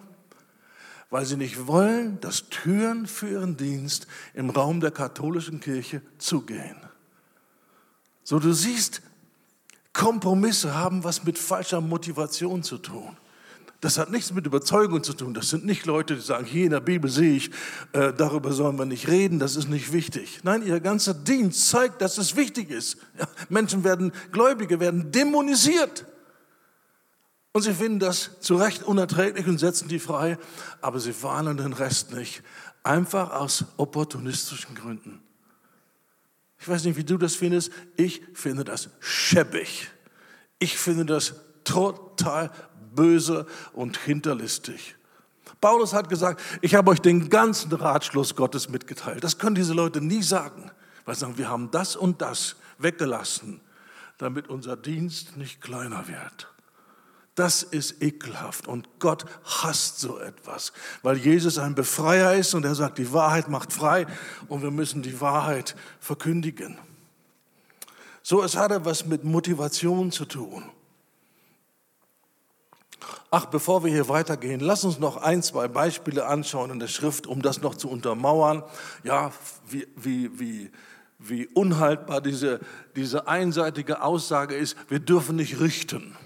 [1.10, 6.76] Weil sie nicht wollen, dass Türen für ihren Dienst im Raum der katholischen Kirche zugehen.
[8.24, 9.02] So, du siehst,
[9.92, 13.16] Kompromisse haben was mit falscher Motivation zu tun.
[13.84, 15.34] Das hat nichts mit Überzeugung zu tun.
[15.34, 17.50] Das sind nicht Leute, die sagen, hier in der Bibel sehe ich,
[17.92, 20.40] äh, darüber sollen wir nicht reden, das ist nicht wichtig.
[20.42, 22.96] Nein, ihr ganzer Dienst zeigt, dass es wichtig ist.
[23.18, 26.06] Ja, Menschen werden, Gläubige werden dämonisiert.
[27.54, 30.38] Und sie finden das zu Recht unerträglich und setzen die frei,
[30.80, 32.42] aber sie warnen den Rest nicht.
[32.82, 35.22] Einfach aus opportunistischen Gründen.
[36.58, 37.70] Ich weiß nicht, wie du das findest.
[37.96, 39.88] Ich finde das schäbig.
[40.58, 42.50] Ich finde das total
[42.92, 44.96] böse und hinterlistig.
[45.60, 49.22] Paulus hat gesagt, ich habe euch den ganzen Ratschluss Gottes mitgeteilt.
[49.22, 50.72] Das können diese Leute nie sagen,
[51.04, 53.60] weil sie sagen, wir haben das und das weggelassen,
[54.18, 56.53] damit unser Dienst nicht kleiner wird.
[57.34, 62.76] Das ist ekelhaft und Gott hasst so etwas, weil Jesus ein Befreier ist und er
[62.76, 64.06] sagt, die Wahrheit macht frei
[64.46, 66.78] und wir müssen die Wahrheit verkündigen.
[68.22, 70.64] So, es hat etwas mit Motivation zu tun.
[73.30, 77.26] Ach, bevor wir hier weitergehen, lass uns noch ein, zwei Beispiele anschauen in der Schrift,
[77.26, 78.62] um das noch zu untermauern.
[79.02, 79.32] Ja,
[79.68, 80.70] wie, wie, wie,
[81.18, 82.60] wie unhaltbar diese,
[82.94, 86.16] diese einseitige Aussage ist, wir dürfen nicht richten.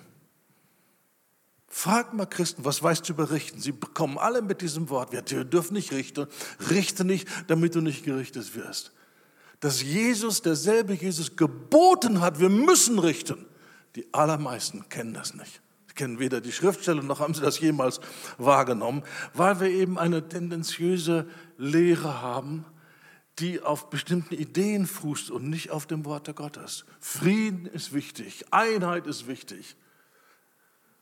[1.68, 3.60] Frag mal Christen, was weißt du über Richten?
[3.60, 6.26] Sie kommen alle mit diesem Wort, wir dürfen nicht richten.
[6.70, 8.92] Richte nicht, damit du nicht gerichtet wirst.
[9.60, 13.46] Dass Jesus, derselbe Jesus, geboten hat, wir müssen richten.
[13.96, 15.60] Die allermeisten kennen das nicht
[15.98, 18.00] kennen weder die Schriftstelle noch haben sie das jemals
[18.38, 19.02] wahrgenommen,
[19.34, 21.28] weil wir eben eine tendenziöse
[21.58, 22.64] Lehre haben,
[23.40, 26.84] die auf bestimmten Ideen fußt und nicht auf dem Worte Gottes.
[27.00, 29.76] Frieden ist wichtig, Einheit ist wichtig.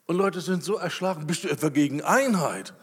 [0.07, 2.75] Und Leute sind so erschlagen, bist du etwa gegen Einheit?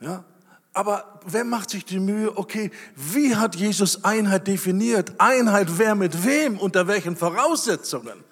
[0.00, 0.24] Ja?
[0.72, 5.14] Aber wer macht sich die Mühe, okay, wie hat Jesus Einheit definiert?
[5.18, 8.24] Einheit wer mit wem, unter welchen Voraussetzungen?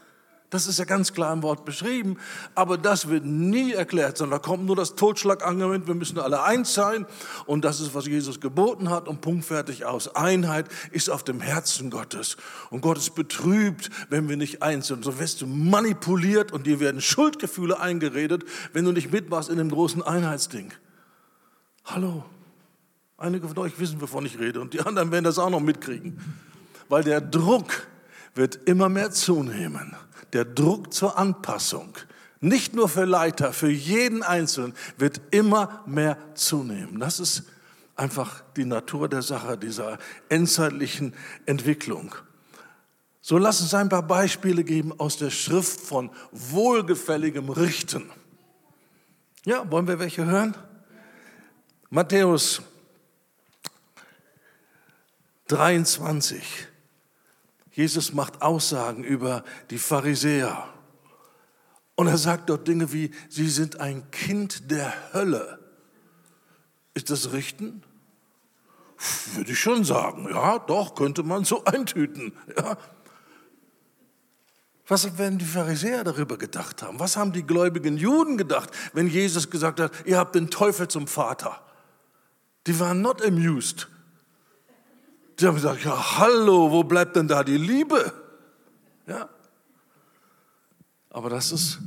[0.53, 2.19] Das ist ja ganz klar im Wort beschrieben,
[2.55, 6.75] aber das wird nie erklärt, sondern da kommt nur das Totschlagargument, wir müssen alle eins
[6.75, 7.07] sein.
[7.47, 9.09] Und das ist, was Jesus geboten hat.
[9.09, 10.15] Und punktfertig aus.
[10.15, 12.37] Einheit ist auf dem Herzen Gottes.
[12.69, 15.07] Und Gott ist betrübt, wenn wir nicht eins sind.
[15.07, 19.71] So wirst du manipuliert und dir werden Schuldgefühle eingeredet, wenn du nicht mitmachst in dem
[19.71, 20.71] großen Einheitsding.
[21.87, 22.27] Hallo,
[23.17, 24.61] einige von euch wissen, wovon ich rede.
[24.61, 26.21] Und die anderen werden das auch noch mitkriegen,
[26.91, 27.87] weil der Druck
[28.35, 29.97] wird immer mehr zunehmen
[30.33, 31.95] der Druck zur Anpassung,
[32.41, 36.99] nicht nur für Leiter, für jeden Einzelnen, wird immer mehr zunehmen.
[36.99, 37.45] Das ist
[37.95, 41.15] einfach die Natur der Sache, dieser endzeitlichen
[41.47, 42.15] Entwicklung.
[43.21, 48.11] So lass uns ein paar Beispiele geben aus der Schrift von wohlgefälligem Richten.
[49.45, 50.57] Ja, wollen wir welche hören?
[51.91, 52.63] Matthäus
[55.47, 56.43] 23.
[57.73, 60.69] Jesus macht Aussagen über die Pharisäer.
[61.95, 65.59] Und er sagt dort Dinge wie, sie sind ein Kind der Hölle.
[66.95, 67.83] Ist das Richten?
[69.35, 70.29] Würde ich schon sagen.
[70.31, 72.33] Ja, doch, könnte man so eintüten.
[72.57, 72.77] Ja.
[74.87, 77.01] Was werden die Pharisäer darüber gedacht haben?
[77.01, 81.07] Was haben die gläubigen Juden gedacht, wenn Jesus gesagt hat, ihr habt den Teufel zum
[81.07, 81.61] Vater?
[82.67, 83.89] Die waren not amused.
[85.43, 88.13] Die haben gesagt, ja, hallo, wo bleibt denn da die Liebe?
[89.09, 89.29] Ja.
[91.11, 91.81] Aber das ist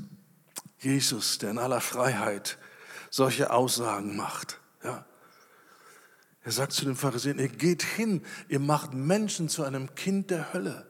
[0.80, 2.58] Jesus, der in aller Freiheit
[3.10, 4.60] solche Aussagen macht.
[4.84, 5.06] Ja.
[6.44, 10.52] Er sagt zu den Pharisäern, ihr geht hin, ihr macht Menschen zu einem Kind der
[10.52, 10.86] Hölle.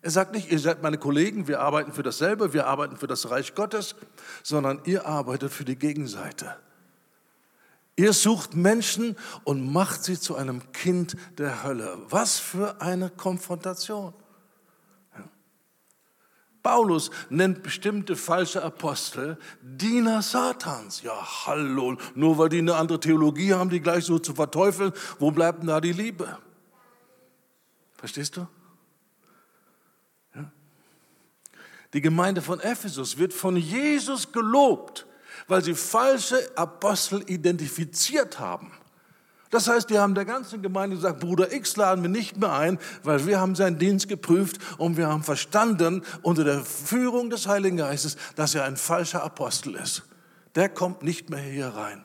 [0.00, 3.28] Er sagt nicht, ihr seid meine Kollegen, wir arbeiten für dasselbe, wir arbeiten für das
[3.28, 3.94] Reich Gottes,
[4.42, 6.56] sondern ihr arbeitet für die Gegenseite.
[7.96, 11.98] Ihr sucht Menschen und macht sie zu einem Kind der Hölle.
[12.10, 14.12] Was für eine Konfrontation.
[16.62, 21.00] Paulus nennt bestimmte falsche Apostel Diener Satans.
[21.02, 25.30] Ja, hallo, nur weil die eine andere Theologie haben, die gleich so zu verteufeln, wo
[25.30, 26.38] bleibt denn da die Liebe?
[27.94, 28.48] Verstehst du?
[31.92, 35.06] Die Gemeinde von Ephesus wird von Jesus gelobt,
[35.48, 38.72] weil sie falsche Apostel identifiziert haben.
[39.50, 42.78] Das heißt, die haben der ganzen Gemeinde gesagt, Bruder X laden wir nicht mehr ein,
[43.04, 47.76] weil wir haben seinen Dienst geprüft und wir haben verstanden unter der Führung des Heiligen
[47.76, 50.02] Geistes, dass er ein falscher Apostel ist.
[50.56, 52.04] Der kommt nicht mehr hier rein.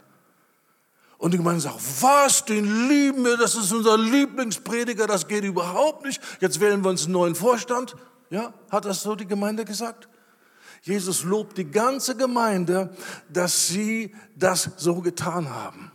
[1.18, 6.06] Und die Gemeinde sagt, was, den lieben wir, das ist unser Lieblingsprediger, das geht überhaupt
[6.06, 6.22] nicht.
[6.40, 7.96] Jetzt wählen wir uns einen neuen Vorstand.
[8.30, 10.08] Ja, hat das so die Gemeinde gesagt?
[10.82, 12.96] Jesus lobt die ganze Gemeinde,
[13.30, 15.92] dass sie das so getan haben.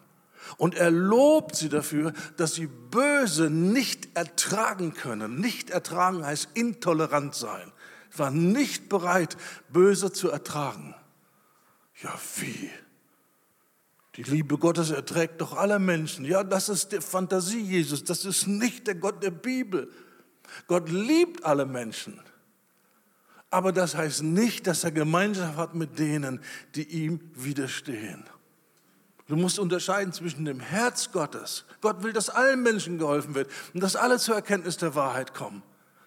[0.59, 5.41] Und er lobt sie dafür, dass sie Böse nicht ertragen können.
[5.41, 7.73] Nicht ertragen heißt intolerant sein.
[8.11, 9.37] Sie waren nicht bereit,
[9.69, 10.95] Böse zu ertragen.
[12.03, 12.71] Ja, wie?
[14.15, 16.25] Die Liebe Gottes erträgt doch alle Menschen.
[16.25, 18.05] Ja, das ist die Fantasie Jesus.
[18.05, 19.91] Das ist nicht der Gott der Bibel.
[20.69, 22.19] Gott liebt alle Menschen.
[23.51, 26.41] Aber das heißt nicht, dass er Gemeinschaft hat mit denen,
[26.75, 28.25] die ihm widerstehen.
[29.29, 31.65] Du musst unterscheiden zwischen dem Herz Gottes.
[31.81, 35.63] Gott will, dass allen Menschen geholfen wird und dass alle zur Erkenntnis der Wahrheit kommen.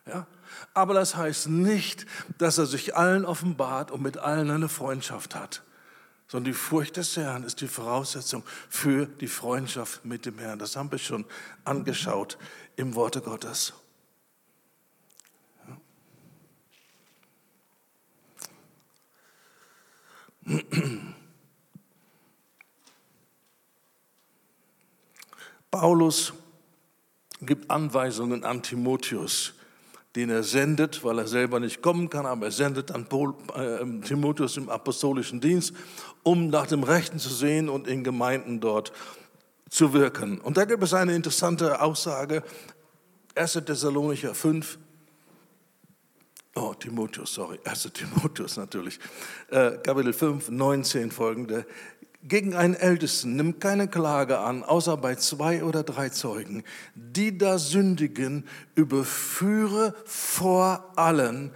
[0.05, 0.25] Ja?
[0.73, 2.05] Aber das heißt nicht,
[2.37, 5.63] dass er sich allen offenbart und mit allen eine Freundschaft hat.
[6.27, 10.59] Sondern die Furcht des Herrn ist die Voraussetzung für die Freundschaft mit dem Herrn.
[10.59, 11.25] Das haben wir schon
[11.65, 12.37] angeschaut
[12.75, 13.73] im Worte Gottes.
[25.71, 26.33] Paulus
[27.41, 29.53] gibt Anweisungen an Timotheus,
[30.15, 33.05] den er sendet, weil er selber nicht kommen kann, aber er sendet an
[33.55, 35.73] äh, Timotheus im apostolischen Dienst,
[36.23, 38.91] um nach dem Rechten zu sehen und in Gemeinden dort
[39.69, 40.41] zu wirken.
[40.41, 42.43] Und da gibt es eine interessante Aussage,
[43.35, 43.53] 1.
[43.53, 44.79] Thessalonicher 5,
[46.55, 47.91] Oh, Timotheus, sorry, 1.
[47.93, 48.99] Timotheus natürlich.
[49.49, 51.65] Äh, Kapitel 5, 19 folgende.
[52.23, 56.63] Gegen einen Ältesten nimm keine Klage an, außer bei zwei oder drei Zeugen.
[56.95, 61.51] Die da sündigen, überführe vor allen,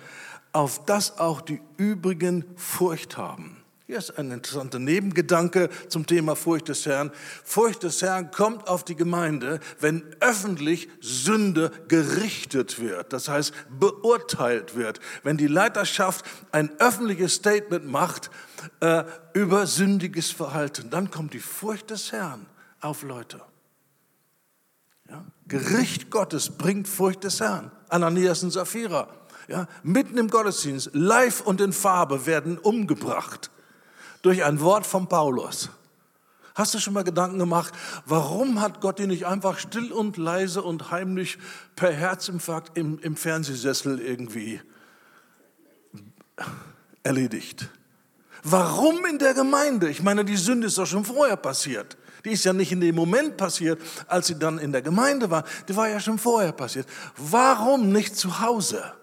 [0.54, 3.63] auf das auch die übrigen Furcht haben.
[3.94, 7.12] Hier ist ein interessanter Nebengedanke zum Thema Furcht des Herrn.
[7.44, 14.76] Furcht des Herrn kommt auf die Gemeinde, wenn öffentlich Sünde gerichtet wird, das heißt beurteilt
[14.76, 15.00] wird.
[15.22, 18.32] Wenn die Leiterschaft ein öffentliches Statement macht
[18.80, 19.04] äh,
[19.36, 22.48] über sündiges Verhalten, dann kommt die Furcht des Herrn
[22.82, 23.42] auf Leute.
[25.08, 25.24] Ja?
[25.48, 27.72] Gericht Gottes bringt Furcht des Herrn.
[27.90, 29.08] Ananias und Sapphira.
[29.50, 33.52] Ja, mitten im Gottesdienst, live und in Farbe, werden umgebracht
[34.24, 35.70] durch ein Wort von Paulus.
[36.56, 37.74] Hast du schon mal Gedanken gemacht,
[38.06, 41.38] warum hat Gott ihn nicht einfach still und leise und heimlich
[41.76, 44.62] per Herzinfarkt im, im Fernsehsessel irgendwie
[47.04, 47.70] erledigt?
[48.44, 49.90] Warum in der Gemeinde?
[49.90, 51.98] Ich meine, die Sünde ist doch schon vorher passiert.
[52.24, 55.44] Die ist ja nicht in dem Moment passiert, als sie dann in der Gemeinde war.
[55.68, 56.88] Die war ja schon vorher passiert.
[57.18, 58.94] Warum nicht zu Hause?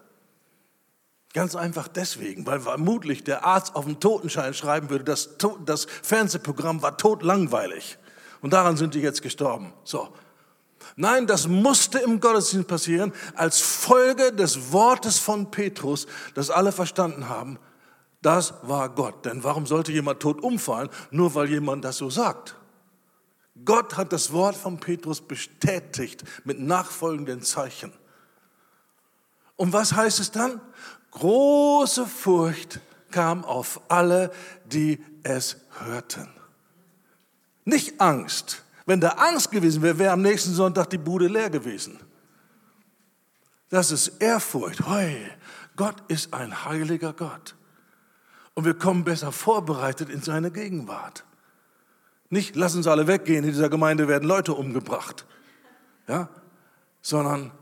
[1.33, 6.83] Ganz einfach deswegen, weil vermutlich der Arzt auf dem Totenschein schreiben würde, das, das Fernsehprogramm
[6.83, 7.99] war totlangweilig.
[8.41, 9.73] Und daran sind die jetzt gestorben.
[9.85, 10.13] So.
[10.97, 17.29] Nein, das musste im Gottesdienst passieren als Folge des Wortes von Petrus, das alle verstanden
[17.29, 17.59] haben.
[18.23, 19.25] Das war Gott.
[19.25, 22.57] Denn warum sollte jemand tot umfallen, nur weil jemand das so sagt?
[23.65, 27.93] Gott hat das Wort von Petrus bestätigt mit nachfolgenden Zeichen.
[29.57, 30.61] Und was heißt es dann?
[31.13, 34.31] Große Furcht kam auf alle,
[34.67, 36.29] die es hörten.
[37.65, 38.63] Nicht Angst.
[38.87, 41.99] Wenn da Angst gewesen wäre, wäre am nächsten Sonntag die Bude leer gewesen.
[43.69, 44.87] Das ist Ehrfurcht.
[44.87, 45.31] Hey,
[45.77, 47.55] Gott ist ein heiliger Gott.
[48.55, 51.25] Und wir kommen besser vorbereitet in seine Gegenwart.
[52.31, 55.25] Nicht, lass uns alle weggehen, in dieser Gemeinde werden Leute umgebracht.
[56.09, 56.29] Ja?
[57.03, 57.53] Sondern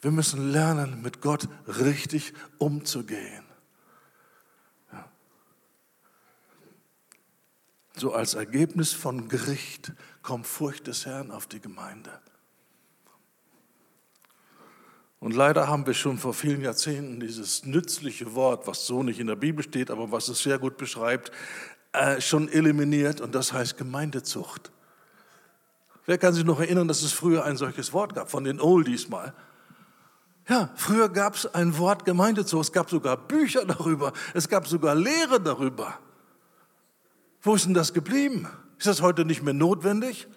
[0.00, 3.44] wir müssen lernen, mit Gott richtig umzugehen.
[7.96, 9.92] So als Ergebnis von Gericht
[10.22, 12.10] kommt Furcht des Herrn auf die Gemeinde.
[15.18, 19.26] Und leider haben wir schon vor vielen Jahrzehnten dieses nützliche Wort, was so nicht in
[19.26, 21.30] der Bibel steht, aber was es sehr gut beschreibt,
[21.92, 24.72] äh, schon eliminiert und das heißt Gemeindezucht.
[26.06, 29.10] Wer kann sich noch erinnern, dass es früher ein solches Wort gab, von den Oldies
[29.10, 29.34] mal?
[30.50, 34.96] Ja, früher gab es ein Wort Gemeindezucht, es gab sogar Bücher darüber, es gab sogar
[34.96, 35.94] Lehre darüber.
[37.40, 38.48] Wo ist denn das geblieben?
[38.76, 40.28] Ist das heute nicht mehr notwendig?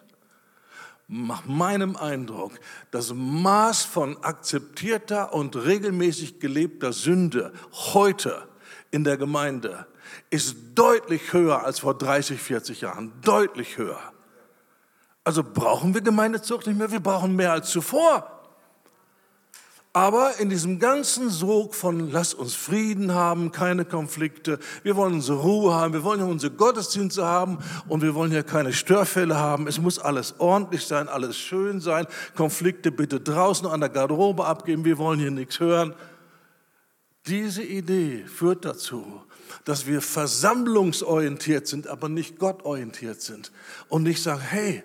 [1.09, 2.53] nach meinem Eindruck
[2.91, 7.53] das Maß von akzeptierter und regelmäßig gelebter Sünde
[7.93, 8.47] heute
[8.89, 9.85] in der Gemeinde
[10.29, 13.99] ist deutlich höher als vor 30, 40 Jahren, deutlich höher.
[15.23, 18.32] Also brauchen wir Gemeindezucht nicht mehr, wir brauchen mehr als zuvor.
[19.95, 25.37] Aber in diesem ganzen Sog von lass uns Frieden haben, keine Konflikte, wir wollen unsere
[25.37, 29.67] Ruhe haben, wir wollen ja unsere Gottesdienste haben und wir wollen ja keine Störfälle haben.
[29.67, 32.07] Es muss alles ordentlich sein, alles schön sein.
[32.35, 35.93] Konflikte bitte draußen an der Garderobe abgeben, wir wollen hier nichts hören.
[37.27, 39.21] Diese Idee führt dazu,
[39.63, 43.51] dass wir versammlungsorientiert sind, aber nicht gottorientiert sind
[43.89, 44.81] und nicht sagen, hey,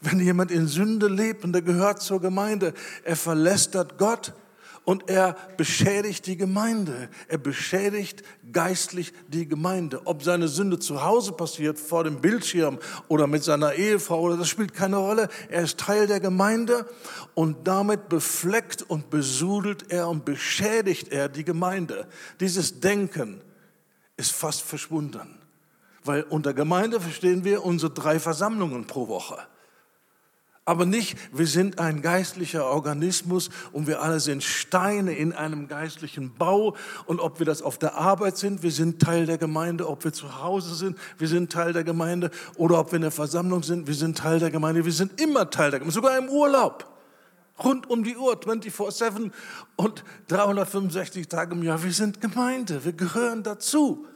[0.00, 2.72] wenn jemand in Sünde lebt und er gehört zur Gemeinde,
[3.04, 4.32] er verlästert Gott
[4.84, 7.10] und er beschädigt die Gemeinde.
[7.28, 10.00] Er beschädigt geistlich die Gemeinde.
[10.06, 12.78] Ob seine Sünde zu Hause passiert, vor dem Bildschirm
[13.08, 15.28] oder mit seiner Ehefrau, oder das spielt keine Rolle.
[15.50, 16.86] Er ist Teil der Gemeinde
[17.34, 22.08] und damit befleckt und besudelt er und beschädigt er die Gemeinde.
[22.40, 23.42] Dieses Denken
[24.16, 25.38] ist fast verschwunden.
[26.02, 29.36] Weil unter Gemeinde verstehen wir unsere drei Versammlungen pro Woche.
[30.66, 36.34] Aber nicht, wir sind ein geistlicher Organismus und wir alle sind Steine in einem geistlichen
[36.34, 36.76] Bau.
[37.06, 39.88] Und ob wir das auf der Arbeit sind, wir sind Teil der Gemeinde.
[39.88, 42.30] Ob wir zu Hause sind, wir sind Teil der Gemeinde.
[42.56, 44.84] Oder ob wir in der Versammlung sind, wir sind Teil der Gemeinde.
[44.84, 46.86] Wir sind immer Teil der Gemeinde, sogar im Urlaub.
[47.64, 49.30] Rund um die Uhr, 24-7
[49.76, 51.82] und 365 Tage im Jahr.
[51.82, 54.06] Wir sind Gemeinde, wir gehören dazu.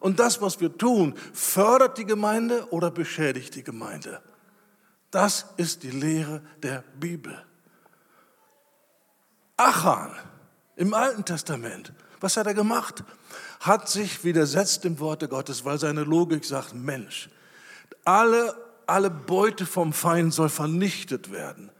[0.00, 4.20] Und das, was wir tun, fördert die Gemeinde oder beschädigt die Gemeinde.
[5.14, 7.40] Das ist die Lehre der Bibel.
[9.56, 10.10] Achan
[10.74, 13.04] im Alten Testament, was hat er gemacht?
[13.60, 17.30] Hat sich widersetzt dem Worte Gottes, weil seine Logik sagt, Mensch,
[18.04, 18.56] alle,
[18.88, 21.70] alle Beute vom Feind soll vernichtet werden.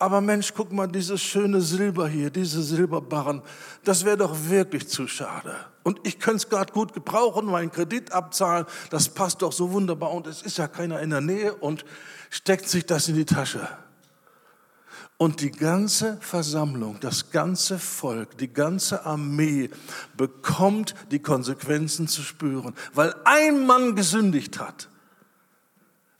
[0.00, 3.42] Aber Mensch, guck mal, dieses schöne Silber hier, diese Silberbarren,
[3.84, 5.54] das wäre doch wirklich zu schade.
[5.84, 10.10] Und ich könnte es gerade gut gebrauchen, meinen Kredit abzahlen, das passt doch so wunderbar
[10.10, 11.84] und es ist ja keiner in der Nähe und
[12.34, 13.68] steckt sich das in die Tasche.
[15.16, 19.70] Und die ganze Versammlung, das ganze Volk, die ganze Armee
[20.16, 24.88] bekommt die Konsequenzen zu spüren, weil ein Mann gesündigt hat.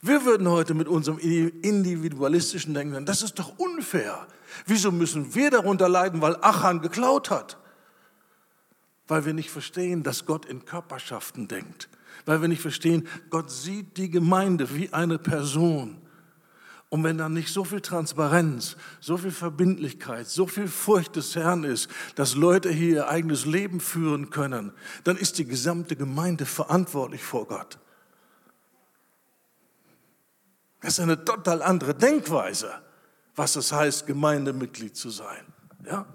[0.01, 4.25] Wir würden heute mit unserem individualistischen Denken, das ist doch unfair.
[4.65, 7.57] Wieso müssen wir darunter leiden, weil Achan geklaut hat?
[9.07, 11.89] Weil wir nicht verstehen, dass Gott in Körperschaften denkt.
[12.25, 16.01] Weil wir nicht verstehen, Gott sieht die Gemeinde wie eine Person.
[16.89, 21.63] Und wenn da nicht so viel Transparenz, so viel Verbindlichkeit, so viel Furcht des Herrn
[21.63, 24.71] ist, dass Leute hier ihr eigenes Leben führen können,
[25.03, 27.79] dann ist die gesamte Gemeinde verantwortlich vor Gott.
[30.81, 32.71] Das ist eine total andere Denkweise,
[33.35, 35.43] was es heißt, Gemeindemitglied zu sein.
[35.83, 36.05] Ja?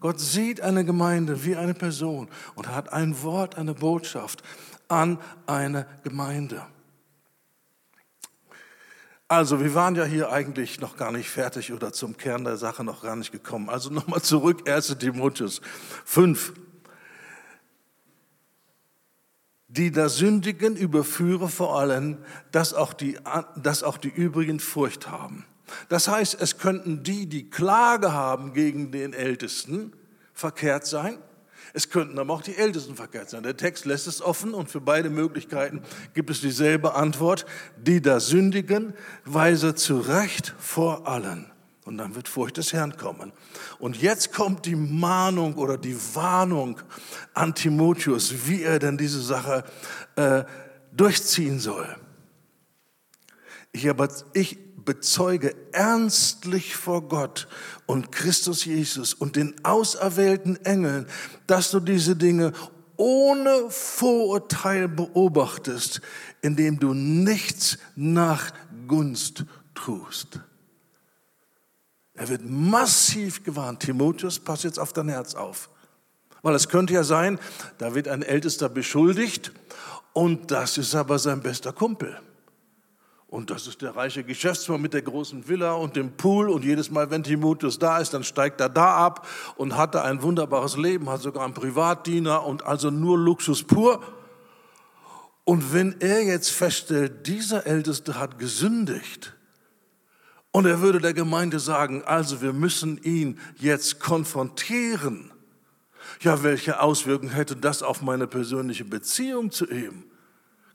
[0.00, 4.42] Gott sieht eine Gemeinde wie eine Person und hat ein Wort, eine Botschaft
[4.88, 6.66] an eine Gemeinde.
[9.28, 12.84] Also, wir waren ja hier eigentlich noch gar nicht fertig oder zum Kern der Sache
[12.84, 13.68] noch gar nicht gekommen.
[13.68, 15.60] Also nochmal zurück, 1 Timotheus
[16.04, 16.52] 5.
[19.76, 22.18] die da sündigen, überführe vor allem,
[22.50, 23.18] dass auch, die,
[23.56, 25.44] dass auch die übrigen Furcht haben.
[25.88, 29.92] Das heißt, es könnten die, die Klage haben gegen den Ältesten,
[30.32, 31.18] verkehrt sein.
[31.76, 33.42] Es könnten aber auch die Ältesten verkehrt sein.
[33.42, 35.82] Der Text lässt es offen und für beide Möglichkeiten
[36.14, 37.44] gibt es dieselbe Antwort.
[37.76, 38.94] Die da sündigen,
[39.26, 41.52] weise zu Recht vor allen.
[41.84, 43.30] Und dann wird Furcht des Herrn kommen.
[43.78, 46.80] Und jetzt kommt die Mahnung oder die Warnung
[47.34, 49.62] an Timotheus, wie er denn diese Sache
[50.16, 50.44] äh,
[50.92, 51.94] durchziehen soll.
[53.72, 54.56] Ich, aber, ich
[54.86, 57.48] bezeuge ernstlich vor Gott
[57.84, 61.06] und Christus Jesus und den auserwählten Engeln,
[61.46, 62.54] dass du diese Dinge
[62.96, 66.00] ohne Vorurteil beobachtest,
[66.40, 68.52] indem du nichts nach
[68.88, 70.40] Gunst tust.
[72.14, 73.80] Er wird massiv gewarnt.
[73.80, 75.68] Timotheus, pass jetzt auf dein Herz auf.
[76.42, 77.38] Weil es könnte ja sein,
[77.78, 79.52] da wird ein Ältester beschuldigt
[80.12, 82.18] und das ist aber sein bester Kumpel.
[83.36, 86.48] Und das ist der reiche Geschäftsmann mit der großen Villa und dem Pool.
[86.48, 90.00] Und jedes Mal, wenn Timotheus da ist, dann steigt er da ab und hat da
[90.04, 94.02] ein wunderbares Leben, hat sogar einen Privatdiener und also nur Luxus pur.
[95.44, 99.36] Und wenn er jetzt feststellt, dieser Älteste hat gesündigt,
[100.50, 105.30] und er würde der Gemeinde sagen, also wir müssen ihn jetzt konfrontieren.
[106.22, 110.04] Ja, welche Auswirkungen hätte das auf meine persönliche Beziehung zu ihm?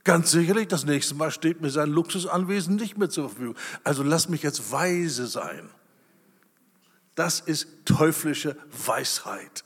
[0.04, 3.56] Ganz sicherlich, das nächste Mal steht mir sein Luxusanwesen nicht mehr zur Verfügung.
[3.84, 5.70] Also lass mich jetzt weise sein.
[7.16, 9.64] Das ist teuflische Weisheit.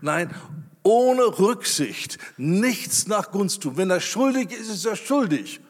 [0.00, 0.34] Nein,
[0.82, 3.76] ohne Rücksicht, nichts nach Gunst tun.
[3.76, 5.60] Wenn er schuldig ist, ist er schuldig.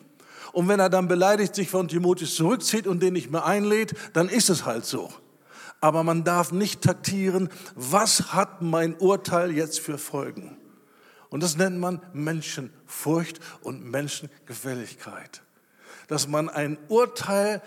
[0.53, 4.29] Und wenn er dann beleidigt sich von Timotheus zurückzieht und den nicht mehr einlädt, dann
[4.29, 5.13] ist es halt so.
[5.81, 10.58] Aber man darf nicht taktieren, was hat mein Urteil jetzt für Folgen?
[11.31, 15.43] Und das nennt man Menschenfurcht und Menschengefälligkeit.
[16.07, 17.63] Dass man ein Urteil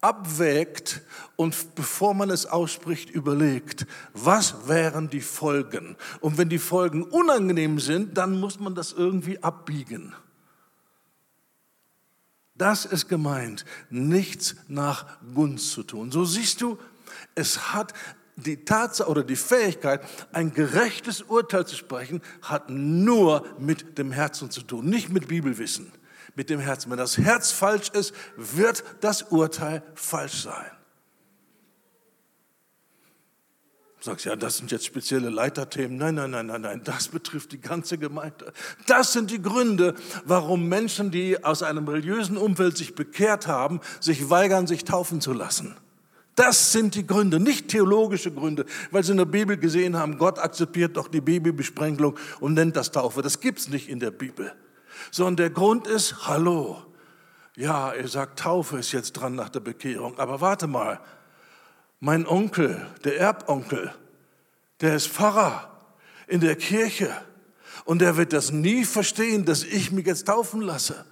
[0.00, 1.00] abwägt
[1.36, 5.96] und bevor man es ausspricht, überlegt, was wären die Folgen?
[6.20, 10.14] Und wenn die Folgen unangenehm sind, dann muss man das irgendwie abbiegen.
[12.54, 16.12] Das ist gemeint, nichts nach Gunst zu tun.
[16.12, 16.78] So siehst du,
[17.34, 17.94] es hat
[18.36, 24.50] die Tatsache oder die Fähigkeit, ein gerechtes Urteil zu sprechen, hat nur mit dem Herzen
[24.50, 25.92] zu tun, nicht mit Bibelwissen,
[26.34, 26.90] mit dem Herzen.
[26.90, 30.70] Wenn das Herz falsch ist, wird das Urteil falsch sein.
[34.04, 35.96] Du sagst, ja, das sind jetzt spezielle Leiterthemen.
[35.96, 38.52] Nein, nein, nein, nein, nein, das betrifft die ganze Gemeinde.
[38.86, 39.94] Das sind die Gründe,
[40.26, 45.32] warum Menschen, die aus einem religiösen Umfeld sich bekehrt haben, sich weigern, sich taufen zu
[45.32, 45.74] lassen.
[46.34, 50.38] Das sind die Gründe, nicht theologische Gründe, weil sie in der Bibel gesehen haben, Gott
[50.38, 53.22] akzeptiert doch die Babybesprenkelung und nennt das Taufe.
[53.22, 54.52] Das gibt's nicht in der Bibel.
[55.10, 56.82] Sondern der Grund ist, hallo,
[57.56, 60.18] ja, er sagt, Taufe ist jetzt dran nach der Bekehrung.
[60.18, 61.00] Aber warte mal,
[62.00, 63.94] mein Onkel, der Erbonkel,
[64.80, 65.70] der ist Pfarrer
[66.26, 67.14] in der Kirche
[67.84, 71.04] und der wird das nie verstehen, dass ich mich jetzt taufen lasse.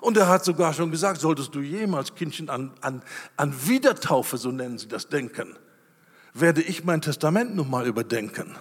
[0.00, 3.02] Und er hat sogar schon gesagt, solltest du jemals Kindchen an, an,
[3.36, 5.56] an Wiedertaufe, so nennen sie das, denken,
[6.32, 8.56] werde ich mein Testament nochmal überdenken.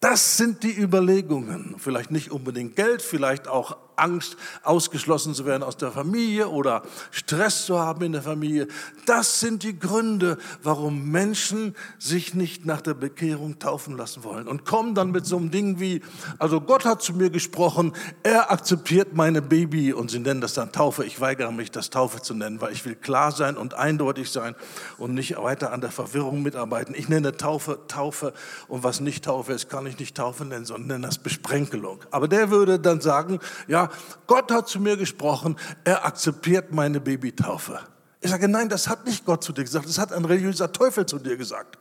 [0.00, 1.76] Das sind die Überlegungen.
[1.78, 7.66] Vielleicht nicht unbedingt Geld, vielleicht auch Angst, ausgeschlossen zu werden aus der Familie oder Stress
[7.66, 8.68] zu haben in der Familie.
[9.06, 14.64] Das sind die Gründe, warum Menschen sich nicht nach der Bekehrung taufen lassen wollen und
[14.64, 16.02] kommen dann mit so einem Ding wie,
[16.38, 20.72] also Gott hat zu mir gesprochen, er akzeptiert meine Baby und sie nennen das dann
[20.72, 21.04] Taufe.
[21.04, 24.54] Ich weigere mich, das Taufe zu nennen, weil ich will klar sein und eindeutig sein
[24.98, 26.94] und nicht weiter an der Verwirrung mitarbeiten.
[26.96, 28.32] Ich nenne Taufe Taufe
[28.68, 32.00] und was nicht Taufe ist, kann ich nicht Taufe nennen, sondern nenne das Besprenkelung.
[32.10, 33.90] Aber der würde dann sagen, ja,
[34.26, 37.80] Gott hat zu mir gesprochen, er akzeptiert meine Babytaufe.
[38.20, 41.06] Ich sage, nein, das hat nicht Gott zu dir gesagt, das hat ein religiöser Teufel
[41.06, 41.78] zu dir gesagt.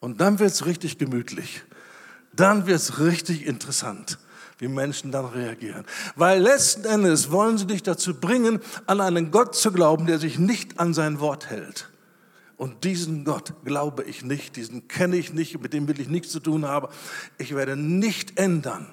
[0.00, 1.62] Und dann wird es richtig gemütlich.
[2.32, 4.18] Dann wird es richtig interessant,
[4.58, 5.84] wie Menschen dann reagieren.
[6.14, 10.38] Weil letzten Endes wollen sie dich dazu bringen, an einen Gott zu glauben, der sich
[10.38, 11.90] nicht an sein Wort hält.
[12.56, 16.30] Und diesen Gott glaube ich nicht, diesen kenne ich nicht, mit dem will ich nichts
[16.30, 16.88] zu tun haben.
[17.38, 18.86] Ich werde nicht ändern,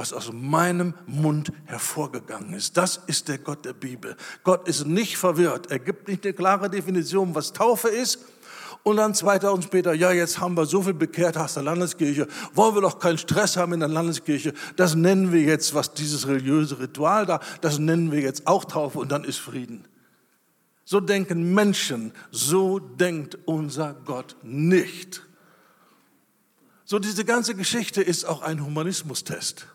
[0.00, 2.78] was aus meinem Mund hervorgegangen ist.
[2.78, 4.16] Das ist der Gott der Bibel.
[4.44, 5.70] Gott ist nicht verwirrt.
[5.70, 8.18] Er gibt nicht eine klare Definition, was Taufe ist.
[8.82, 12.74] Und dann 2000 später, ja, jetzt haben wir so viel bekehrt aus der Landeskirche, wollen
[12.74, 14.54] wir doch keinen Stress haben in der Landeskirche.
[14.76, 19.00] Das nennen wir jetzt, was dieses religiöse Ritual da, das nennen wir jetzt auch Taufe
[19.00, 19.86] und dann ist Frieden.
[20.86, 25.26] So denken Menschen, so denkt unser Gott nicht.
[26.86, 29.66] So diese ganze Geschichte ist auch ein Humanismustest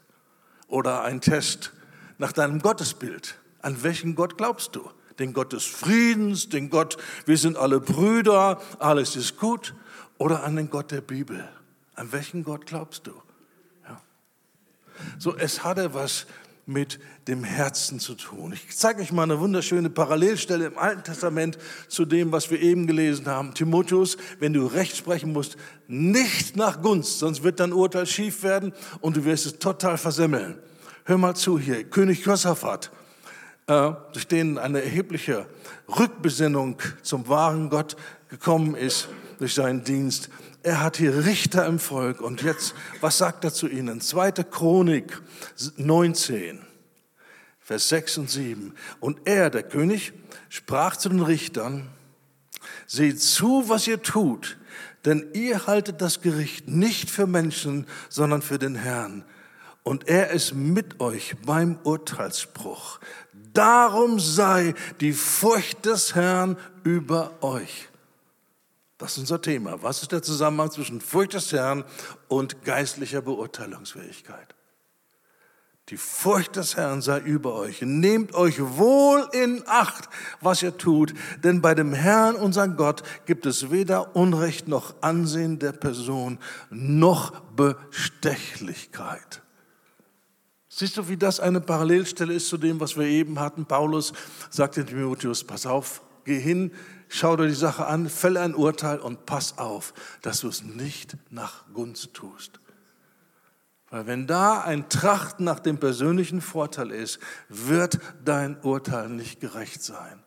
[0.76, 1.72] oder ein Test
[2.18, 3.36] nach deinem Gottesbild.
[3.62, 4.92] An welchen Gott glaubst du?
[5.20, 9.74] Den Gott des Friedens, den Gott, wir sind alle Brüder, alles ist gut,
[10.18, 11.48] oder an den Gott der Bibel?
[11.96, 13.14] An welchen Gott glaubst du?
[13.88, 14.02] Ja.
[15.18, 16.28] So, es hatte was
[16.66, 18.54] mit dem Herzen zu tun.
[18.54, 21.58] Ich zeige euch mal eine wunderschöne Parallelstelle im Alten Testament
[21.88, 23.54] zu dem, was wir eben gelesen haben.
[23.54, 25.58] Timotheus, wenn du Recht sprechen musst,
[25.88, 30.58] nicht nach Gunst, sonst wird dein Urteil schief werden und du wirst es total versemmeln.
[31.06, 32.92] Hör mal zu hier, König Josaphat,
[33.68, 35.46] äh, durch den eine erhebliche
[35.88, 37.96] Rückbesinnung zum wahren Gott
[38.30, 39.08] gekommen ist
[39.38, 40.30] durch seinen Dienst.
[40.66, 42.22] Er hat hier Richter im Volk.
[42.22, 44.02] Und jetzt, was sagt er zu ihnen?
[44.02, 45.22] Zweite Chronik
[45.78, 46.60] 19,
[47.60, 48.74] Vers 6 und 7.
[49.00, 50.14] Und er, der König,
[50.50, 51.88] sprach zu den Richtern,
[52.88, 54.58] seht zu, was ihr tut,
[55.06, 59.24] denn ihr haltet das Gericht nicht für Menschen, sondern für den Herrn.
[59.84, 63.00] und er ist mit euch beim Urteilsspruch.
[63.54, 67.88] Darum sei die Furcht des Herrn über euch.
[68.98, 69.82] Das ist unser Thema.
[69.84, 71.84] Was ist der Zusammenhang zwischen Furcht des Herrn
[72.28, 74.56] und geistlicher Beurteilungsfähigkeit?
[75.90, 77.82] Die Furcht des Herrn sei über euch.
[77.84, 80.10] Nehmt euch wohl in Acht,
[80.42, 85.60] was ihr tut, denn bei dem Herrn, unseren Gott, gibt es weder Unrecht noch Ansehen
[85.60, 86.40] der Person
[86.72, 89.44] noch Bestechlichkeit.
[90.70, 93.66] Siehst du, wie das eine Parallelstelle ist zu dem, was wir eben hatten?
[93.66, 94.12] Paulus
[94.50, 96.72] sagte Timotheus, pass auf, geh hin,
[97.10, 101.18] schau dir die Sache an, fäll ein Urteil und pass auf, dass du es nicht
[101.30, 102.60] nach Gunst tust.
[103.90, 109.84] Weil wenn da ein Trachten nach dem persönlichen Vorteil ist, wird dein Urteil nicht gerecht
[109.84, 110.22] sein.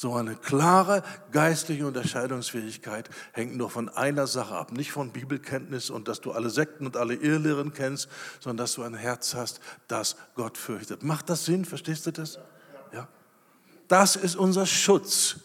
[0.00, 1.02] So eine klare
[1.32, 6.50] geistliche Unterscheidungsfähigkeit hängt nur von einer Sache ab, nicht von Bibelkenntnis und dass du alle
[6.50, 8.08] Sekten und alle Irrlehren kennst,
[8.38, 9.58] sondern dass du ein Herz hast,
[9.88, 11.02] das Gott fürchtet.
[11.02, 11.64] Macht das Sinn?
[11.64, 12.38] Verstehst du das?
[13.88, 15.36] Das ist unser Schutz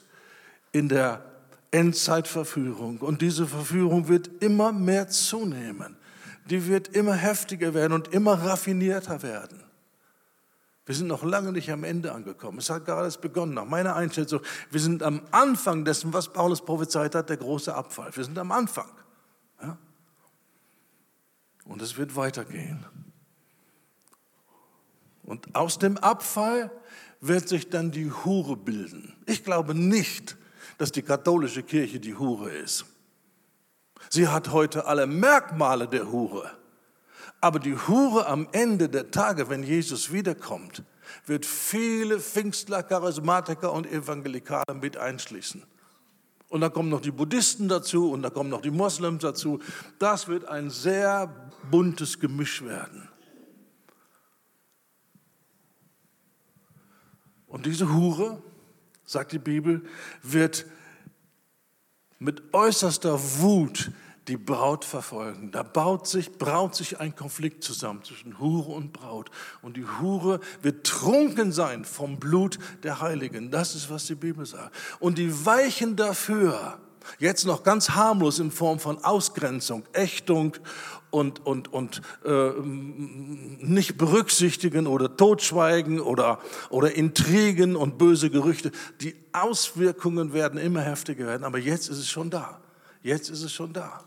[0.72, 1.24] in der
[1.72, 3.00] Endzeitverführung.
[3.00, 5.98] Und diese Verführung wird immer mehr zunehmen.
[6.50, 9.64] Die wird immer heftiger werden und immer raffinierter werden.
[10.86, 12.58] Wir sind noch lange nicht am Ende angekommen.
[12.58, 13.54] Es hat gerade erst begonnen.
[13.54, 18.14] Nach meiner Einschätzung, wir sind am Anfang dessen, was Paulus prophezeit hat, der große Abfall.
[18.14, 18.90] Wir sind am Anfang.
[19.62, 19.78] Ja?
[21.64, 22.86] Und es wird weitergehen.
[25.24, 26.70] Und aus dem Abfall
[27.26, 29.14] wird sich dann die Hure bilden.
[29.26, 30.36] Ich glaube nicht,
[30.78, 32.86] dass die katholische Kirche die Hure ist.
[34.10, 36.52] Sie hat heute alle Merkmale der Hure.
[37.40, 40.84] Aber die Hure am Ende der Tage, wenn Jesus wiederkommt,
[41.26, 45.64] wird viele Pfingstler, Charismatiker und Evangelikale mit einschließen.
[46.50, 49.60] Und dann kommen noch die Buddhisten dazu und dann kommen noch die Moslems dazu.
[49.98, 53.08] Das wird ein sehr buntes Gemisch werden.
[57.54, 58.42] Und diese Hure,
[59.06, 59.84] sagt die Bibel,
[60.24, 60.66] wird
[62.18, 63.92] mit äußerster Wut
[64.28, 65.52] die Braut verfolgen.
[65.52, 69.30] Da baut sich, braut sich ein Konflikt zusammen zwischen Hure und Braut.
[69.62, 73.52] Und die Hure wird trunken sein vom Blut der Heiligen.
[73.52, 74.76] Das ist, was die Bibel sagt.
[75.00, 76.80] Und die weichen dafür,
[77.20, 80.56] jetzt noch ganz harmlos in Form von Ausgrenzung, Ächtung
[81.10, 86.40] und, und, und äh, nicht berücksichtigen oder totschweigen oder,
[86.70, 88.72] oder Intrigen und böse Gerüchte.
[89.02, 92.60] Die Auswirkungen werden immer heftiger werden, aber jetzt ist es schon da.
[93.04, 94.04] Jetzt ist es schon da.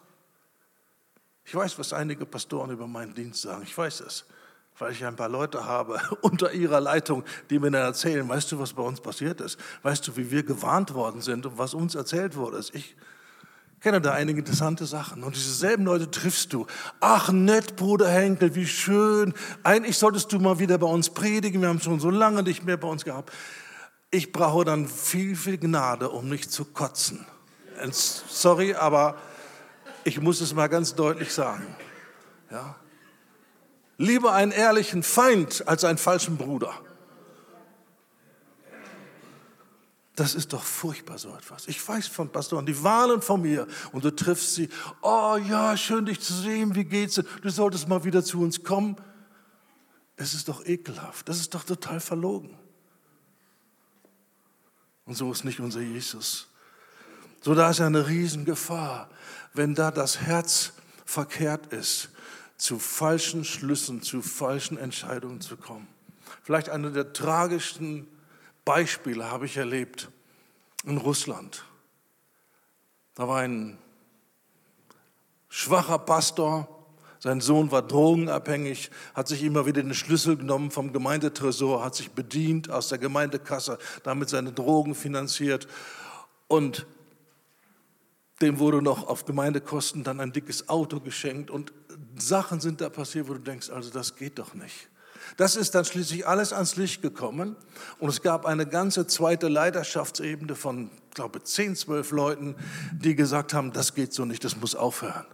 [1.44, 3.62] Ich weiß, was einige Pastoren über meinen Dienst sagen.
[3.62, 4.24] Ich weiß es,
[4.79, 8.59] weil ich ein paar Leute habe unter ihrer Leitung, die mir dann erzählen, weißt du,
[8.59, 9.59] was bei uns passiert ist?
[9.83, 12.62] Weißt du, wie wir gewarnt worden sind und was uns erzählt wurde?
[12.72, 12.97] Ich
[13.81, 15.22] kenne da einige interessante Sachen.
[15.22, 16.66] Und diese selben Leute triffst du.
[17.01, 19.35] Ach, nett, Bruder Henkel, wie schön.
[19.62, 21.61] Eigentlich solltest du mal wieder bei uns predigen.
[21.61, 23.33] Wir haben schon so lange nicht mehr bei uns gehabt.
[24.11, 27.27] Ich brauche dann viel, viel Gnade, um nicht zu kotzen.
[27.91, 29.16] Sorry, aber
[30.05, 31.66] ich muss es mal ganz deutlich sagen.
[32.51, 32.77] Ja?
[33.99, 36.72] Lieber einen ehrlichen Feind als einen falschen Bruder.
[40.16, 41.68] Das ist doch furchtbar so etwas.
[41.68, 44.70] Ich weiß von Pastoren, die warnen von mir und du triffst sie.
[45.03, 47.22] Oh ja, schön dich zu sehen, wie geht's?
[47.42, 48.97] Du solltest mal wieder zu uns kommen.
[50.16, 52.57] Es ist doch ekelhaft, das ist doch total verlogen.
[55.05, 56.49] Und so ist nicht unser Jesus.
[57.42, 59.11] So da ist eine Riesengefahr,
[59.53, 60.72] wenn da das Herz
[61.05, 62.09] verkehrt ist,
[62.57, 65.87] zu falschen Schlüssen, zu falschen Entscheidungen zu kommen.
[66.43, 68.07] Vielleicht eine der tragischsten
[68.65, 70.11] Beispiele habe ich erlebt
[70.85, 71.65] in Russland.
[73.15, 73.79] Da war ein
[75.49, 76.69] schwacher Pastor,
[77.19, 82.11] sein Sohn war drogenabhängig, hat sich immer wieder den Schlüssel genommen vom Gemeindetresor, hat sich
[82.11, 85.67] bedient aus der Gemeindekasse, damit seine Drogen finanziert
[86.47, 86.87] und
[88.43, 91.73] dem wurde noch auf Gemeindekosten dann ein dickes Auto geschenkt und
[92.18, 94.88] Sachen sind da passiert, wo du denkst, also das geht doch nicht.
[95.36, 97.57] Das ist dann schließlich alles ans Licht gekommen
[97.99, 102.55] und es gab eine ganze zweite Leiterschaftsebene von, glaube ich, 10, 12 Leuten,
[102.92, 105.26] die gesagt haben, das geht so nicht, das muss aufhören.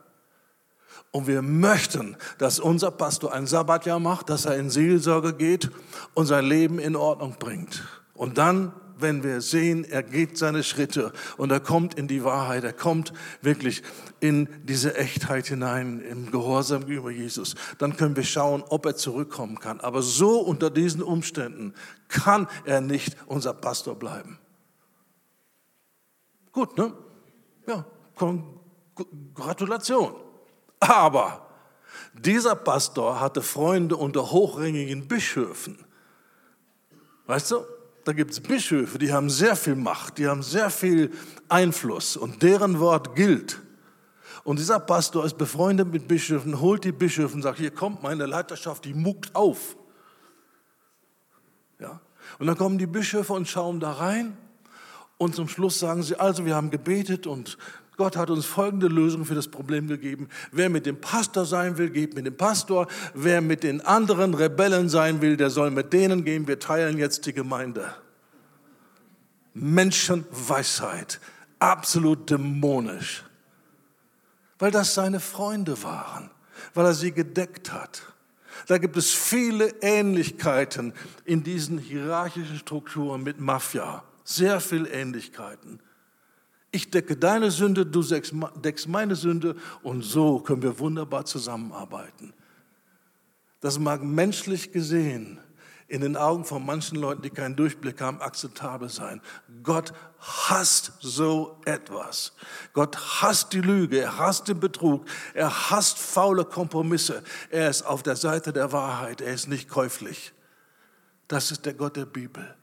[1.10, 5.70] Und wir möchten, dass unser Pastor ein Sabbatjahr macht, dass er in Seelsorge geht
[6.14, 7.84] und sein Leben in Ordnung bringt.
[8.14, 8.72] Und dann
[9.02, 13.12] wenn wir sehen, er geht seine Schritte und er kommt in die Wahrheit, er kommt
[13.42, 13.82] wirklich
[14.20, 19.58] in diese Echtheit hinein, im Gehorsam gegenüber Jesus, dann können wir schauen, ob er zurückkommen
[19.58, 19.80] kann.
[19.80, 21.74] Aber so unter diesen Umständen
[22.08, 24.38] kann er nicht unser Pastor bleiben.
[26.52, 26.92] Gut, ne?
[27.66, 27.84] Ja,
[29.34, 30.14] Gratulation.
[30.80, 31.48] Aber
[32.14, 35.78] Dieser Pastor hatte Freunde unter hochrangigen Bischöfen.
[37.26, 37.64] Weißt du,
[38.04, 41.10] da gibt es Bischöfe, die haben sehr viel Macht, die haben sehr viel
[41.48, 43.60] Einfluss und deren Wort gilt.
[44.44, 48.26] Und dieser Pastor ist befreundet mit Bischöfen, holt die Bischöfe und sagt, hier kommt meine
[48.26, 49.76] Leiterschaft, die muckt auf.
[51.78, 52.00] Ja?
[52.38, 54.36] Und dann kommen die Bischöfe und schauen da rein
[55.18, 57.56] und zum Schluss sagen sie, also wir haben gebetet und
[58.02, 60.28] Gott hat uns folgende Lösung für das Problem gegeben.
[60.50, 62.88] Wer mit dem Pastor sein will, geht mit dem Pastor.
[63.14, 66.48] Wer mit den anderen Rebellen sein will, der soll mit denen gehen.
[66.48, 67.94] Wir teilen jetzt die Gemeinde.
[69.54, 71.20] Menschenweisheit,
[71.60, 73.22] absolut dämonisch.
[74.58, 76.28] Weil das seine Freunde waren,
[76.74, 78.02] weil er sie gedeckt hat.
[78.66, 80.92] Da gibt es viele Ähnlichkeiten
[81.24, 84.02] in diesen hierarchischen Strukturen mit Mafia.
[84.24, 85.78] Sehr viele Ähnlichkeiten.
[86.72, 92.32] Ich decke deine Sünde, du deckst meine Sünde und so können wir wunderbar zusammenarbeiten.
[93.60, 95.38] Das mag menschlich gesehen
[95.86, 99.20] in den Augen von manchen Leuten, die keinen Durchblick haben, akzeptabel sein.
[99.62, 102.32] Gott hasst so etwas.
[102.72, 105.04] Gott hasst die Lüge, er hasst den Betrug,
[105.34, 107.22] er hasst faule Kompromisse.
[107.50, 110.32] Er ist auf der Seite der Wahrheit, er ist nicht käuflich.
[111.28, 112.54] Das ist der Gott der Bibel.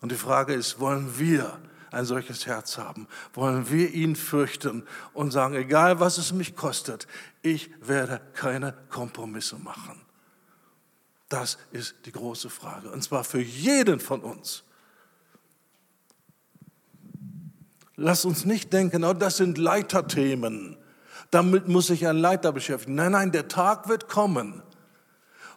[0.00, 1.60] Und die Frage ist, wollen wir
[1.96, 3.08] ein solches Herz haben?
[3.34, 7.08] Wollen wir ihn fürchten und sagen, egal was es mich kostet,
[7.42, 10.00] ich werde keine Kompromisse machen?
[11.28, 12.90] Das ist die große Frage.
[12.90, 14.62] Und zwar für jeden von uns.
[17.96, 20.76] Lass uns nicht denken, oh, das sind Leiterthemen.
[21.30, 22.94] Damit muss sich ein Leiter beschäftigen.
[22.94, 24.62] Nein, nein, der Tag wird kommen,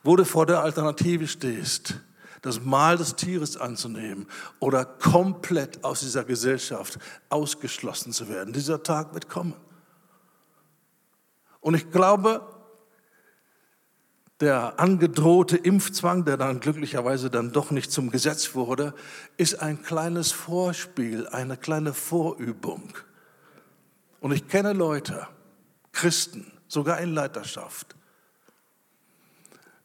[0.03, 1.99] wo du vor der Alternative stehst
[2.41, 4.27] das Mal des Tieres anzunehmen
[4.59, 8.53] oder komplett aus dieser Gesellschaft ausgeschlossen zu werden.
[8.53, 9.55] Dieser Tag wird kommen.
[11.61, 12.41] Und ich glaube,
[14.39, 18.93] der angedrohte Impfzwang, der dann glücklicherweise dann doch nicht zum Gesetz wurde,
[19.35, 22.93] ist ein kleines Vorspiel, eine kleine Vorübung.
[24.21, 25.27] Und ich kenne Leute,
[25.91, 27.95] Christen, sogar in Leiterschaft,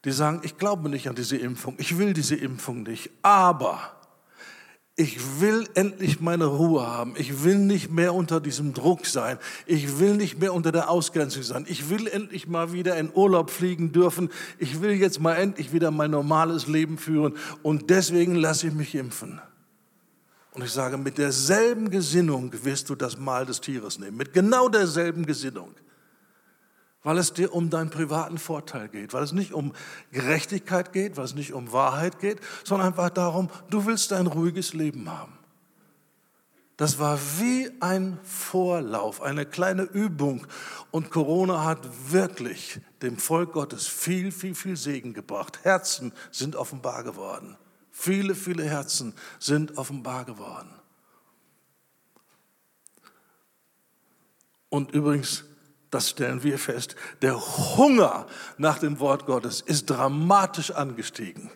[0.05, 3.95] die sagen, ich glaube nicht an diese Impfung, ich will diese Impfung nicht, aber
[4.97, 7.15] ich will endlich meine Ruhe haben.
[7.17, 9.37] Ich will nicht mehr unter diesem Druck sein.
[9.65, 11.65] Ich will nicht mehr unter der Ausgrenzung sein.
[11.67, 14.29] Ich will endlich mal wieder in Urlaub fliegen dürfen.
[14.57, 17.33] Ich will jetzt mal endlich wieder mein normales Leben führen.
[17.61, 19.41] Und deswegen lasse ich mich impfen.
[20.53, 24.15] Und ich sage, mit derselben Gesinnung wirst du das Mal des Tieres nehmen.
[24.15, 25.71] Mit genau derselben Gesinnung
[27.05, 29.73] weil es dir um deinen privaten Vorteil geht, weil es nicht um
[30.11, 34.73] Gerechtigkeit geht, weil es nicht um Wahrheit geht, sondern einfach darum, du willst ein ruhiges
[34.73, 35.37] Leben haben.
[36.77, 40.47] Das war wie ein Vorlauf, eine kleine Übung.
[40.89, 45.59] Und Corona hat wirklich dem Volk Gottes viel, viel, viel Segen gebracht.
[45.63, 47.55] Herzen sind offenbar geworden.
[47.91, 50.73] Viele, viele Herzen sind offenbar geworden.
[54.69, 55.45] Und übrigens,
[55.95, 57.39] das stellen wir fest, der
[57.77, 58.27] Hunger
[58.57, 61.49] nach dem Wort Gottes ist dramatisch angestiegen.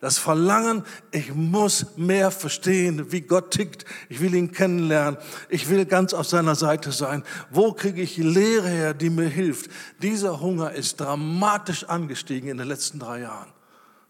[0.00, 3.84] Das Verlangen, ich muss mehr verstehen, wie Gott tickt.
[4.08, 5.18] Ich will ihn kennenlernen.
[5.50, 7.22] Ich will ganz auf seiner Seite sein.
[7.50, 9.70] Wo kriege ich Lehre her, die mir hilft?
[10.02, 13.52] Dieser Hunger ist dramatisch angestiegen in den letzten drei Jahren.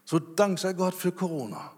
[0.05, 1.71] So dank sei Gott für Corona.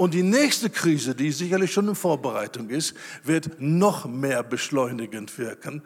[0.00, 5.82] Und die nächste Krise, die sicherlich schon in Vorbereitung ist, wird noch mehr beschleunigend wirken.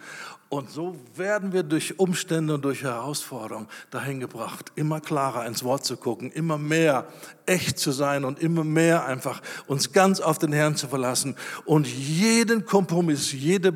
[0.49, 5.85] Und so werden wir durch Umstände und durch Herausforderungen dahin gebracht, immer klarer ins Wort
[5.85, 7.09] zu gucken, immer mehr
[7.47, 11.35] echt zu sein und immer mehr einfach uns ganz auf den Herrn zu verlassen
[11.65, 13.75] und jeden Kompromiss, jede,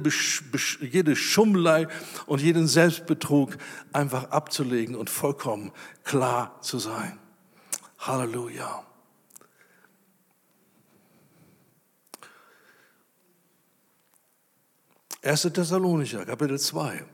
[0.80, 1.88] jede Schummelei
[2.26, 3.56] und jeden Selbstbetrug
[3.92, 5.72] einfach abzulegen und vollkommen
[6.04, 7.18] klar zu sein.
[7.98, 8.87] Halleluja.
[15.28, 15.42] 1.
[15.52, 17.04] Thessalonicher, Kapitel 2,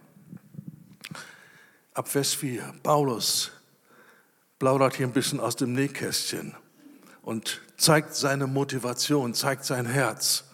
[1.95, 2.73] ab Vers 4.
[2.81, 3.51] Paulus
[4.61, 6.55] plaudert hier ein bisschen aus dem Nähkästchen
[7.23, 10.45] und zeigt seine Motivation, zeigt sein Herz.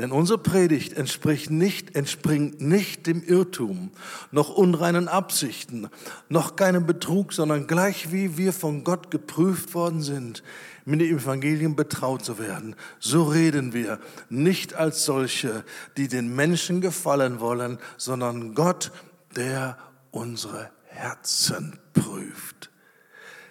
[0.00, 3.90] Denn unsere Predigt entspricht nicht, entspringt nicht dem Irrtum,
[4.30, 5.90] noch unreinen Absichten,
[6.30, 10.42] noch keinem Betrug, sondern gleich wie wir von Gott geprüft worden sind,
[10.86, 12.76] mit dem Evangelium betraut zu werden.
[12.98, 13.98] So reden wir,
[14.30, 15.64] nicht als solche,
[15.98, 18.92] die den Menschen gefallen wollen, sondern Gott,
[19.36, 19.76] der
[20.12, 22.69] unsere Herzen prüft.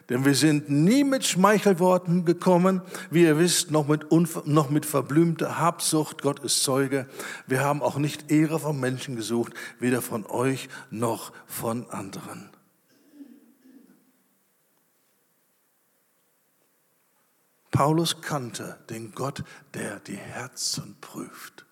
[0.10, 2.82] Denn wir sind nie mit Schmeichelworten gekommen,
[3.12, 4.08] wie ihr wisst, noch mit,
[4.46, 6.24] noch mit verblümter Habsucht.
[6.24, 7.08] Gott ist Zeuge.
[7.46, 12.50] Wir haben auch nicht Ehre von Menschen gesucht, weder von euch noch von anderen.
[17.70, 19.44] Paulus kannte den Gott,
[19.76, 21.66] der die Herzen prüft.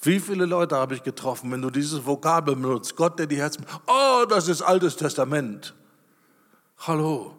[0.00, 3.66] Wie viele Leute habe ich getroffen, wenn du dieses Vokabel benutzt, Gott, der die Herzen,
[3.88, 5.74] oh, das ist Altes Testament.
[6.78, 7.34] Hallo,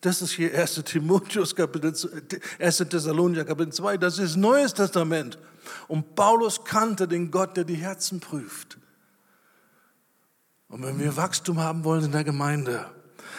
[0.00, 0.82] das ist hier 1.
[0.84, 1.94] Timotheus Kapitel,
[2.58, 2.76] 1.
[2.76, 5.38] Thessalonicher Kapitel 2, das ist Neues Testament.
[5.88, 8.78] Und Paulus kannte den Gott, der die Herzen prüft.
[10.68, 12.86] Und wenn wir Wachstum haben wollen in der Gemeinde,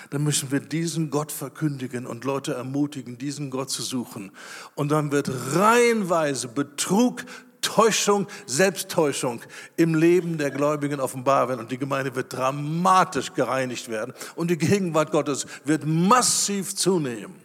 [0.09, 4.31] dann müssen wir diesen Gott verkündigen und Leute ermutigen, diesen Gott zu suchen.
[4.75, 7.25] Und dann wird reihenweise Betrug,
[7.63, 9.41] Täuschung, Selbsttäuschung
[9.75, 14.57] im Leben der Gläubigen offenbar werden und die Gemeinde wird dramatisch gereinigt werden und die
[14.57, 17.41] Gegenwart Gottes wird massiv zunehmen.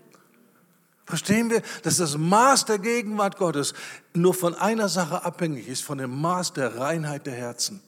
[1.06, 3.72] Verstehen wir, dass das Maß der Gegenwart Gottes
[4.12, 7.80] nur von einer Sache abhängig ist, von dem Maß der Reinheit der Herzen.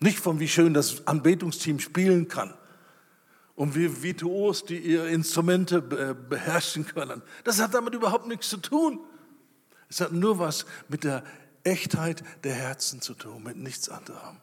[0.00, 2.52] Nicht von wie schön das Anbetungsteam spielen kann
[3.54, 7.22] und wie virtuos die ihre Instrumente beherrschen können.
[7.44, 8.98] Das hat damit überhaupt nichts zu tun.
[9.90, 11.24] Es hat nur was mit der
[11.64, 14.36] Echtheit der Herzen zu tun, mit nichts anderem.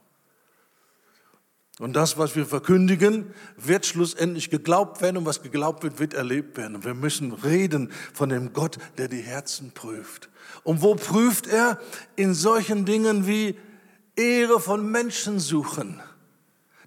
[1.80, 6.58] Und das, was wir verkündigen, wird schlussendlich geglaubt werden und was geglaubt wird, wird erlebt
[6.58, 6.78] werden.
[6.78, 10.30] Und wir müssen reden von dem Gott, der die Herzen prüft.
[10.64, 11.80] Und wo prüft er?
[12.16, 13.58] In solchen Dingen wie
[14.16, 16.02] Ehre von Menschen suchen.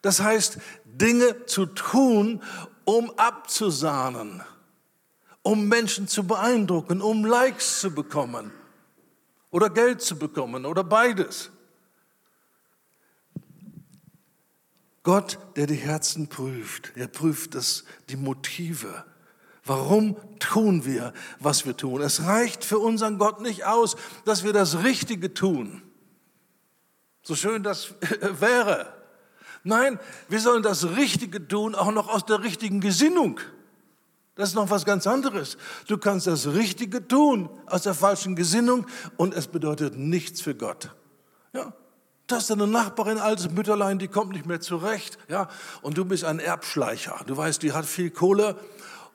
[0.03, 2.43] Das heißt, Dinge zu tun,
[2.85, 4.43] um abzusahnen
[5.43, 8.53] um Menschen zu beeindrucken, um Likes zu bekommen
[9.51, 11.51] oder Geld zu bekommen oder beides.
[15.03, 19.05] Gott, der die Herzen prüft, er prüft das, die Motive.
[19.65, 22.01] Warum tun wir, was wir tun?
[22.01, 25.83] Es reicht für unseren Gott nicht aus, dass wir das Richtige tun.
[27.23, 28.93] So schön das wäre.
[29.63, 33.41] Nein, wir sollen das Richtige tun, auch noch aus der richtigen Gesinnung.
[34.41, 35.59] Das ist noch was ganz anderes.
[35.87, 38.87] Du kannst das Richtige tun aus der falschen Gesinnung
[39.19, 40.95] und es bedeutet nichts für Gott.
[41.53, 41.75] Ja,
[42.27, 45.49] Du hast eine Nachbarin, altes Mütterlein, die kommt nicht mehr zurecht, ja,
[45.83, 47.21] und du bist ein Erbschleicher.
[47.27, 48.57] Du weißt, die hat viel Kohle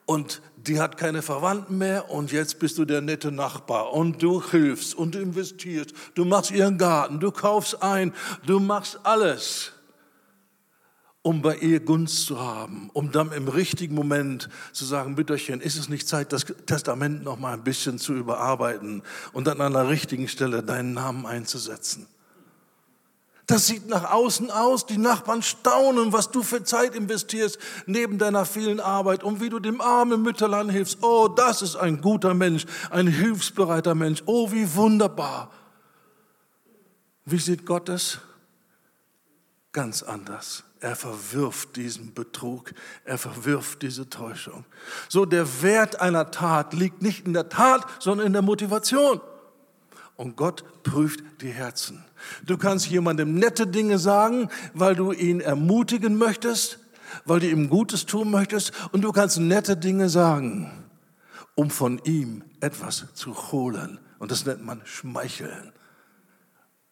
[0.05, 4.43] und die hat keine Verwandten mehr und jetzt bist du der nette Nachbar und du
[4.43, 8.13] hilfst und du investierst, du machst ihren Garten, du kaufst ein,
[8.45, 9.71] du machst alles
[11.25, 15.75] um bei ihr Gunst zu haben, um dann im richtigen Moment zu sagen, Mütterchen, ist
[15.75, 19.01] es nicht Zeit, das Testament noch mal ein bisschen zu überarbeiten
[19.33, 22.05] und dann an der richtigen Stelle deinen Namen einzusetzen.
[23.47, 27.57] Das sieht nach außen aus, die Nachbarn staunen, was du für Zeit investierst
[27.87, 30.99] neben deiner vielen Arbeit und wie du dem armen Mütterlein hilfst.
[31.01, 34.21] Oh, das ist ein guter Mensch, ein hilfsbereiter Mensch.
[34.27, 35.49] Oh, wie wunderbar.
[37.25, 38.19] Wie sieht Gott es?
[39.71, 40.63] Ganz anders.
[40.85, 42.71] Er verwirft diesen Betrug,
[43.05, 44.65] er verwirft diese Täuschung.
[45.09, 49.19] So, der Wert einer Tat liegt nicht in der Tat, sondern in der Motivation.
[50.15, 52.05] Und Gott prüft die Herzen.
[52.45, 56.77] Du kannst jemandem nette Dinge sagen, weil du ihn ermutigen möchtest,
[57.25, 58.71] weil du ihm Gutes tun möchtest.
[58.91, 60.71] Und du kannst nette Dinge sagen,
[61.55, 63.97] um von ihm etwas zu holen.
[64.19, 65.73] Und das nennt man Schmeicheln.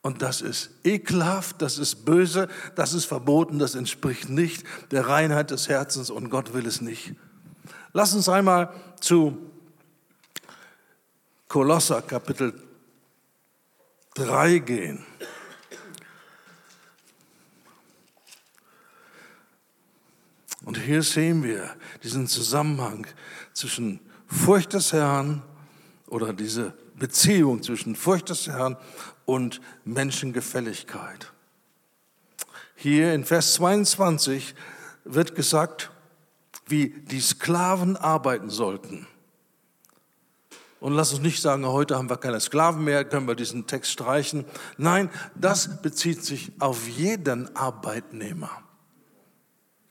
[0.04, 5.50] Und das ist ekelhaft, das ist böse, das ist verboten, das entspricht nicht der Reinheit
[5.50, 7.16] des Herzens und Gott will es nicht.
[7.94, 9.38] Lass uns einmal zu
[11.48, 12.54] Kolosser Kapitel
[14.16, 15.06] 3 gehen.
[20.66, 23.08] Und hier sehen wir diesen Zusammenhang
[23.54, 25.44] zwischen Furcht des Herrn
[26.08, 28.78] oder diese Beziehung zwischen Furcht des Herrn
[29.26, 31.32] und Menschengefälligkeit.
[32.76, 34.56] Hier in Vers 22
[35.06, 35.92] wird gesagt,
[36.68, 39.08] wie die Sklaven arbeiten sollten.
[40.80, 43.92] Und lass uns nicht sagen, heute haben wir keine Sklaven mehr, können wir diesen Text
[43.92, 44.44] streichen.
[44.78, 48.52] Nein, das bezieht sich auf jeden Arbeitnehmer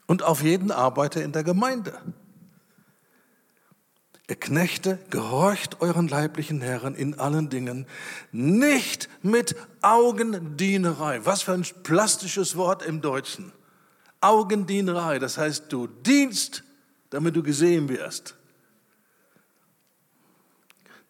[0.06, 1.98] und auf jeden Arbeiter in der Gemeinde.
[4.28, 7.86] Ihr Knechte, gehorcht euren leiblichen Herren in allen Dingen,
[8.30, 11.24] nicht mit Augendienerei.
[11.24, 13.52] Was für ein plastisches Wort im Deutschen.
[14.20, 16.62] Augendienerei, das heißt, du dienst,
[17.10, 18.36] damit du gesehen wirst.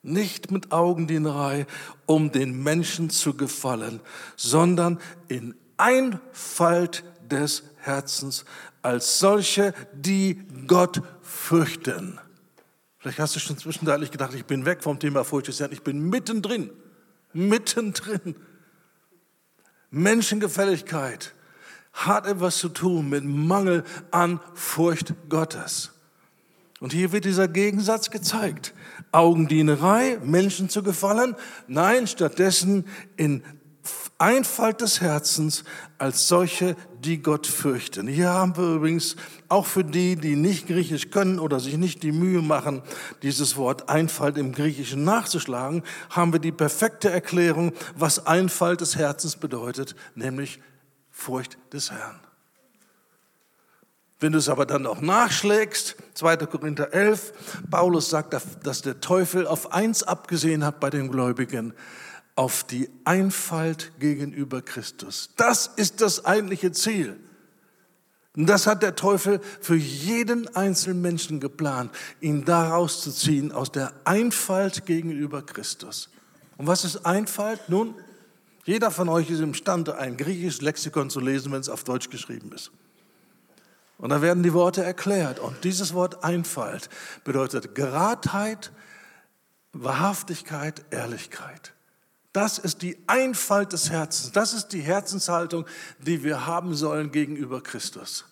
[0.03, 1.67] Nicht mit Augendienerei,
[2.07, 4.01] um den Menschen zu gefallen,
[4.37, 4.99] sondern
[5.29, 8.45] in Einfalt des Herzens
[8.81, 12.19] als solche, die Gott fürchten.
[13.03, 15.73] Vielleicht hast du schon zwischenzeitlich gedacht, ich bin weg vom Thema Furcht des Herrn.
[15.73, 16.71] Ich bin mittendrin,
[17.33, 18.37] mittendrin.
[19.91, 21.35] Menschengefälligkeit
[21.93, 23.83] hat etwas zu tun mit Mangel
[24.13, 25.91] an Furcht Gottes.
[26.79, 28.73] Und hier wird dieser Gegensatz gezeigt.
[29.11, 31.35] Augendienerei, Menschen zu gefallen,
[31.67, 32.87] nein, stattdessen
[33.17, 33.43] in
[34.23, 35.65] Einfalt des Herzens
[35.99, 38.07] als solche, die Gott fürchten.
[38.07, 39.17] Hier haben wir übrigens
[39.49, 42.83] auch für die, die nicht Griechisch können oder sich nicht die Mühe machen,
[43.23, 49.35] dieses Wort Einfalt im Griechischen nachzuschlagen, haben wir die perfekte Erklärung, was Einfalt des Herzens
[49.35, 50.61] bedeutet, nämlich
[51.11, 52.21] Furcht des Herrn.
[54.21, 56.37] Wenn du es aber dann auch nachschlägst, 2.
[56.47, 57.33] Korinther 11,
[57.73, 61.75] Paulus sagt, dass der Teufel auf eins abgesehen hat bei den Gläubigen,
[62.35, 65.31] auf die Einfalt gegenüber Christus.
[65.37, 67.19] Das ist das eigentliche Ziel.
[68.35, 73.71] Und das hat der Teufel für jeden einzelnen Menschen geplant, ihn daraus zu ziehen, aus
[73.71, 76.09] der Einfalt gegenüber Christus.
[76.57, 77.69] Und was ist Einfalt?
[77.69, 77.95] Nun,
[78.65, 82.53] jeder von euch ist imstande, ein griechisches Lexikon zu lesen, wenn es auf Deutsch geschrieben
[82.53, 82.71] ist.
[83.99, 85.39] Und da werden die Worte erklärt.
[85.39, 86.89] Und dieses Wort Einfalt
[87.25, 88.73] bedeutet Geradheit,
[89.73, 91.72] Wahrhaftigkeit, Ehrlichkeit.
[92.33, 94.33] Das ist die Einfalt des Herzens.
[94.33, 95.67] Das ist die Herzenshaltung,
[95.99, 98.25] die wir haben sollen gegenüber Christus.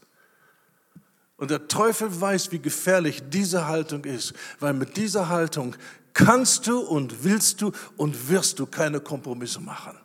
[1.36, 5.76] Und der Teufel weiß, wie gefährlich diese Haltung ist, weil mit dieser Haltung
[6.12, 9.98] kannst du und willst du und wirst du keine Kompromisse machen.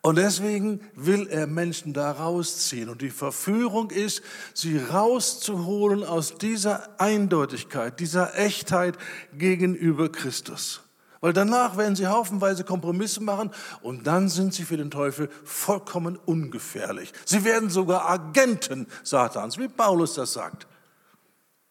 [0.00, 2.90] Und deswegen will er Menschen da rausziehen.
[2.90, 8.98] Und die Verführung ist, sie rauszuholen aus dieser Eindeutigkeit, dieser Echtheit
[9.32, 10.83] gegenüber Christus.
[11.24, 13.50] Weil danach werden sie haufenweise Kompromisse machen
[13.80, 17.14] und dann sind sie für den Teufel vollkommen ungefährlich.
[17.24, 20.66] Sie werden sogar Agenten Satans, wie Paulus das sagt.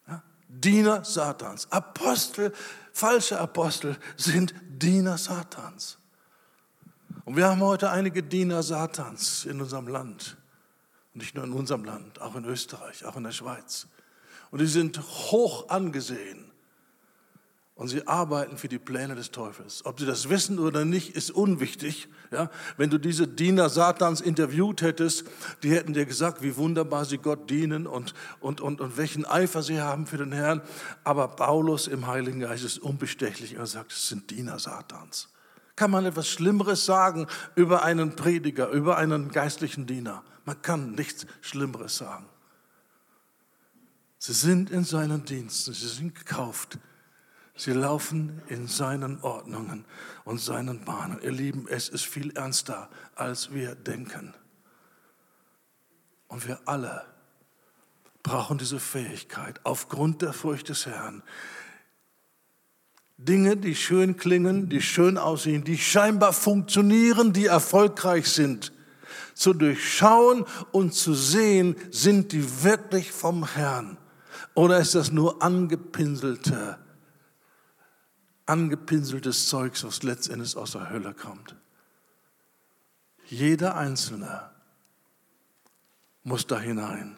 [0.07, 0.23] Ja?
[0.47, 1.71] Diener Satans.
[1.71, 2.51] Apostel,
[2.93, 5.99] falsche Apostel sind Diener Satans.
[7.23, 10.35] Und wir haben heute einige Diener Satans in unserem Land.
[11.13, 13.85] Und nicht nur in unserem Land, auch in Österreich, auch in der Schweiz.
[14.49, 16.52] Und die sind hoch angesehen.
[17.83, 19.83] Und sie arbeiten für die Pläne des Teufels.
[19.83, 22.07] Ob sie das wissen oder nicht, ist unwichtig.
[22.31, 25.25] Ja, wenn du diese Diener Satans interviewt hättest,
[25.63, 29.63] die hätten dir gesagt, wie wunderbar sie Gott dienen und, und, und, und welchen Eifer
[29.63, 30.61] sie haben für den Herrn.
[31.03, 33.55] Aber Paulus im Heiligen Geist ist unbestechlich.
[33.55, 35.27] Er sagt, es sind Diener Satans.
[35.75, 40.23] Kann man etwas Schlimmeres sagen über einen Prediger, über einen geistlichen Diener?
[40.45, 42.27] Man kann nichts Schlimmeres sagen.
[44.19, 46.79] Sie sind in seinen Diensten, sie sind gekauft
[47.55, 49.85] Sie laufen in seinen Ordnungen
[50.25, 51.19] und seinen Bahnen.
[51.21, 54.33] Ihr Lieben, es ist viel ernster, als wir denken.
[56.27, 57.05] Und wir alle
[58.23, 61.21] brauchen diese Fähigkeit aufgrund der Furcht des Herrn.
[63.17, 68.73] Dinge, die schön klingen, die schön aussehen, die scheinbar funktionieren, die erfolgreich sind,
[69.35, 73.97] zu durchschauen und zu sehen, sind die wirklich vom Herrn?
[74.55, 76.79] Oder ist das nur angepinselte
[78.45, 81.55] angepinseltes Zeugs, was letztendlich aus der Hölle kommt.
[83.25, 84.49] Jeder Einzelne
[86.23, 87.17] muss da hinein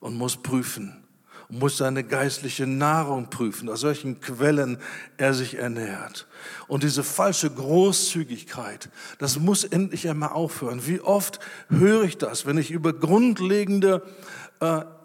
[0.00, 1.04] und muss prüfen,
[1.48, 4.78] muss seine geistliche Nahrung prüfen, aus welchen Quellen
[5.18, 6.26] er sich ernährt.
[6.66, 10.86] Und diese falsche Großzügigkeit, das muss endlich einmal aufhören.
[10.86, 14.32] Wie oft höre ich das, wenn ich über grundlegende äh,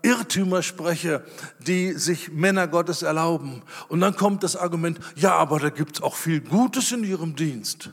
[0.03, 1.25] Irrtümer spreche,
[1.59, 3.63] die sich Männer Gottes erlauben.
[3.89, 7.35] Und dann kommt das Argument, ja, aber da gibt es auch viel Gutes in ihrem
[7.35, 7.89] Dienst.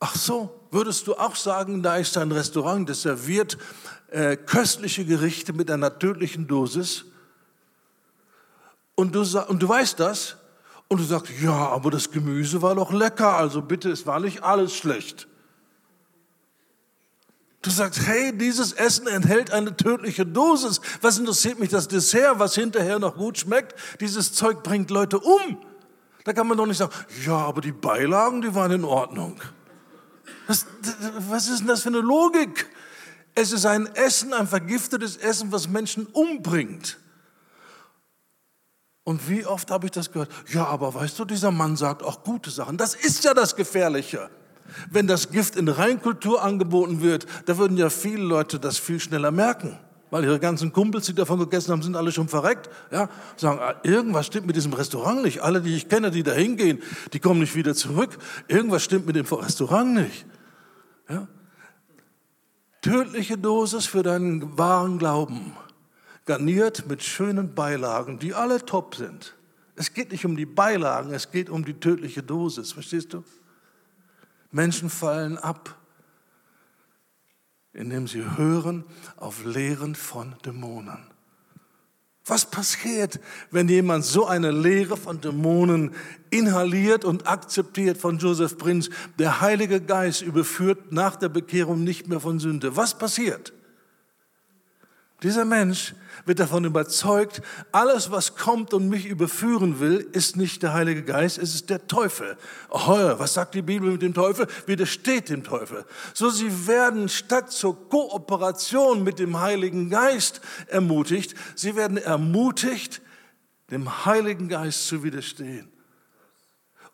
[0.00, 3.58] Ach so, würdest du auch sagen, da ist ein Restaurant, das serviert
[4.10, 7.04] äh, köstliche Gerichte mit einer tödlichen Dosis.
[8.94, 10.36] Und du, und du weißt das.
[10.88, 14.42] Und du sagst, ja, aber das Gemüse war doch lecker, also bitte, es war nicht
[14.42, 15.28] alles schlecht.
[17.60, 20.80] Du sagst, hey, dieses Essen enthält eine tödliche Dosis.
[21.00, 23.74] Was interessiert mich das Dessert, was hinterher noch gut schmeckt?
[24.00, 25.58] Dieses Zeug bringt Leute um.
[26.24, 26.92] Da kann man doch nicht sagen,
[27.26, 29.40] ja, aber die Beilagen, die waren in Ordnung.
[30.46, 30.66] Das,
[31.28, 32.68] was ist denn das für eine Logik?
[33.34, 36.98] Es ist ein Essen, ein vergiftetes Essen, was Menschen umbringt.
[39.04, 40.30] Und wie oft habe ich das gehört?
[40.52, 42.76] Ja, aber weißt du, dieser Mann sagt auch gute Sachen.
[42.76, 44.28] Das ist ja das Gefährliche.
[44.90, 49.30] Wenn das Gift in Reinkultur angeboten wird, da würden ja viele Leute das viel schneller
[49.30, 49.78] merken.
[50.10, 52.70] Weil ihre ganzen Kumpels, die davon gegessen haben, sind alle schon verreckt.
[52.90, 55.40] Ja, sagen, ah, irgendwas stimmt mit diesem Restaurant nicht.
[55.42, 58.16] Alle, die ich kenne, die da hingehen, die kommen nicht wieder zurück.
[58.48, 60.24] Irgendwas stimmt mit dem Restaurant nicht.
[61.10, 61.28] Ja?
[62.80, 65.52] tödliche Dosis für deinen wahren Glauben,
[66.24, 69.34] garniert mit schönen Beilagen, die alle top sind.
[69.76, 73.24] Es geht nicht um die Beilagen, es geht um die tödliche Dosis, verstehst du?
[74.50, 75.76] Menschen fallen ab,
[77.72, 78.84] indem sie hören
[79.16, 81.06] auf Lehren von Dämonen.
[82.28, 83.20] Was passiert,
[83.50, 85.94] wenn jemand so eine Lehre von Dämonen
[86.28, 88.90] inhaliert und akzeptiert von Joseph Prinz?
[89.18, 92.76] Der Heilige Geist überführt nach der Bekehrung nicht mehr von Sünde.
[92.76, 93.54] Was passiert?
[95.22, 95.94] Dieser Mensch
[96.26, 97.42] wird davon überzeugt,
[97.72, 101.88] alles, was kommt und mich überführen will, ist nicht der Heilige Geist, es ist der
[101.88, 102.36] Teufel.
[102.70, 104.46] Oh, was sagt die Bibel mit dem Teufel?
[104.66, 105.84] Widersteht dem Teufel.
[106.14, 113.00] So, sie werden statt zur Kooperation mit dem Heiligen Geist ermutigt, sie werden ermutigt,
[113.72, 115.68] dem Heiligen Geist zu widerstehen.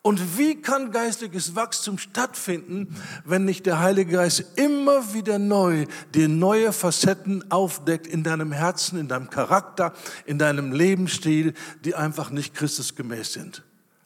[0.06, 2.94] Und wie kann geistliches Wachstum stattfinden,
[3.24, 8.98] wenn nicht der Heilige Geist immer wieder neu dir neue Facetten aufdeckt in deinem Herzen,
[8.98, 9.94] in deinem Charakter,
[10.26, 11.54] in deinem Lebensstil,
[11.86, 13.62] die einfach nicht Christusgemäß sind?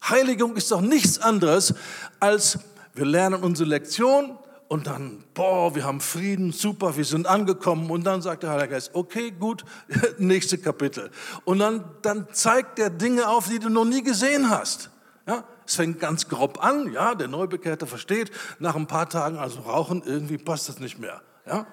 [0.08, 1.74] Heiligung ist doch nichts anderes
[2.20, 2.60] als
[2.94, 4.38] wir lernen unsere Lektion
[4.68, 7.90] und dann, boah, wir haben Frieden, super, wir sind angekommen.
[7.90, 9.64] Und dann sagt der Heilige Geist, okay, gut,
[10.18, 11.10] nächste Kapitel.
[11.44, 14.90] Und dann, dann zeigt er Dinge auf, die du noch nie gesehen hast.
[15.28, 19.60] Ja, es fängt ganz grob an, ja, der Neubekehrte versteht, nach ein paar Tagen also
[19.60, 21.20] rauchen, irgendwie passt das nicht mehr.
[21.46, 21.66] Ja?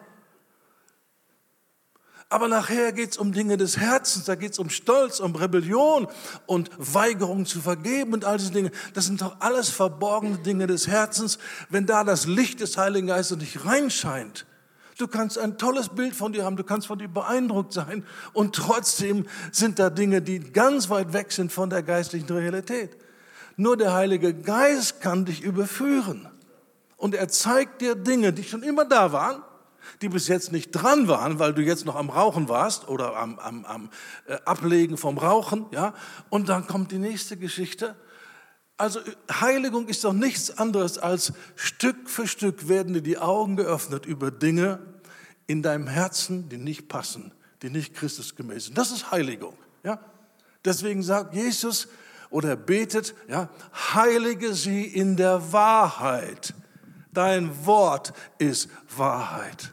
[2.28, 6.08] Aber nachher geht es um Dinge des Herzens, da geht es um Stolz, um Rebellion
[6.48, 8.72] und Weigerung zu vergeben und all diese Dinge.
[8.94, 11.40] Das sind doch alles verborgene Dinge des Herzens,
[11.70, 14.46] wenn da das Licht des Heiligen Geistes nicht reinscheint.
[14.98, 18.54] Du kannst ein tolles Bild von dir haben, du kannst von dir beeindruckt sein und
[18.54, 22.98] trotzdem sind da Dinge, die ganz weit weg sind von der geistlichen Realität.
[23.58, 26.28] Nur der Heilige Geist kann dich überführen.
[26.98, 29.42] Und er zeigt dir Dinge, die schon immer da waren,
[30.02, 33.40] die bis jetzt nicht dran waren, weil du jetzt noch am Rauchen warst oder am,
[33.40, 33.90] am, am
[34.28, 35.66] äh, Ablegen vom Rauchen.
[35.72, 35.94] Ja?
[36.30, 37.96] Und dann kommt die nächste Geschichte.
[38.78, 39.00] Also
[39.32, 44.32] Heiligung ist doch nichts anderes als Stück für Stück werden dir die Augen geöffnet über
[44.32, 44.80] Dinge
[45.48, 47.32] in deinem Herzen, die nicht passen,
[47.62, 48.78] die nicht Christusgemäß sind.
[48.78, 49.56] Das ist Heiligung.
[49.84, 50.00] Ja?
[50.66, 51.88] Deswegen sagt Jesus,
[52.36, 53.48] oder betet, ja,
[53.94, 56.54] heilige sie in der Wahrheit.
[57.14, 58.68] Dein Wort ist
[58.98, 59.72] Wahrheit.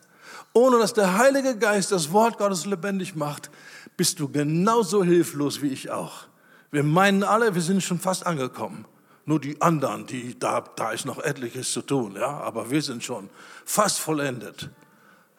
[0.52, 3.50] Ohne dass der Heilige Geist das Wort Gottes lebendig macht,
[3.96, 6.28] bist du genauso hilflos wie ich auch.
[6.70, 8.84] Wir meinen alle, wir sind schon fast angekommen.
[9.24, 13.02] Nur die anderen, die, da, da ist noch etliches zu tun, ja, aber wir sind
[13.02, 13.28] schon
[13.64, 14.70] fast vollendet.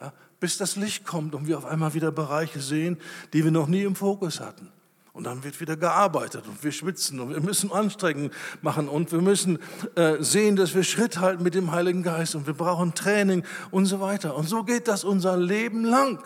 [0.01, 0.11] Ja,
[0.41, 2.97] bis das Licht kommt und wir auf einmal wieder Bereiche sehen,
[3.31, 4.73] die wir noch nie im Fokus hatten.
[5.13, 8.31] Und dann wird wieder gearbeitet und wir schwitzen und wir müssen Anstrengungen
[8.63, 9.59] machen und wir müssen
[9.93, 13.85] äh, sehen, dass wir Schritt halten mit dem Heiligen Geist und wir brauchen Training und
[13.85, 14.35] so weiter.
[14.35, 16.19] Und so geht das unser Leben lang.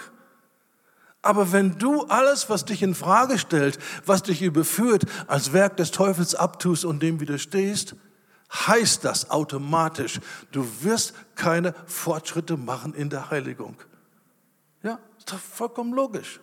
[1.22, 5.92] Aber wenn du alles, was dich in Frage stellt, was dich überführt, als Werk des
[5.92, 7.98] Teufels abtust und dem widerstehst,
[8.54, 10.22] heißt das automatisch,
[10.54, 13.76] du wirst keine Fortschritte machen in der Heiligung.
[14.82, 16.40] Ja, ist doch vollkommen logisch.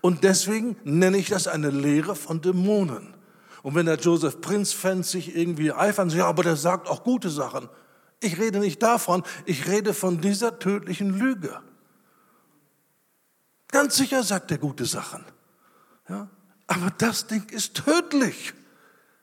[0.00, 3.14] Und deswegen nenne ich das eine Lehre von Dämonen.
[3.62, 7.68] Und wenn der Joseph Prince-Fan sich irgendwie eifern, ja, aber der sagt auch gute Sachen.
[8.20, 11.60] Ich rede nicht davon, ich rede von dieser tödlichen Lüge.
[13.68, 15.24] Ganz sicher sagt er gute Sachen.
[16.08, 16.28] Ja?
[16.66, 18.54] Aber das Ding ist tödlich.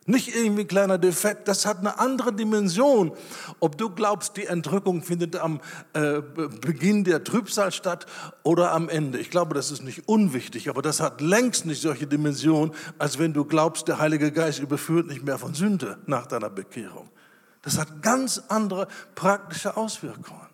[0.08, 3.12] Nicht irgendwie ein kleiner Defekt, das hat eine andere Dimension.
[3.60, 5.62] Ob du glaubst, die Entrückung findet am
[5.94, 8.06] äh, Beginn der Trübsal statt
[8.44, 9.18] oder am Ende.
[9.18, 13.34] Ich glaube, das ist nicht unwichtig, aber das hat längst nicht solche Dimension, als wenn
[13.34, 17.10] du glaubst, der Heilige Geist überführt nicht mehr von Sünde nach deiner Bekehrung.
[17.64, 20.46] Das hat ganz andere praktische Auswirkungen.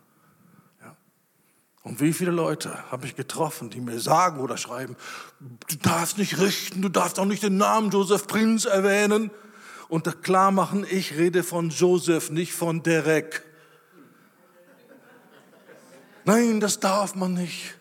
[1.83, 4.95] Und wie viele Leute habe ich getroffen, die mir sagen oder schreiben,
[5.39, 9.31] du darfst nicht richten, du darfst auch nicht den Namen Joseph Prinz erwähnen.
[9.91, 13.43] Und klar machen, ich rede von Joseph, nicht von Derek.
[16.23, 17.75] Nein, das darf man nicht.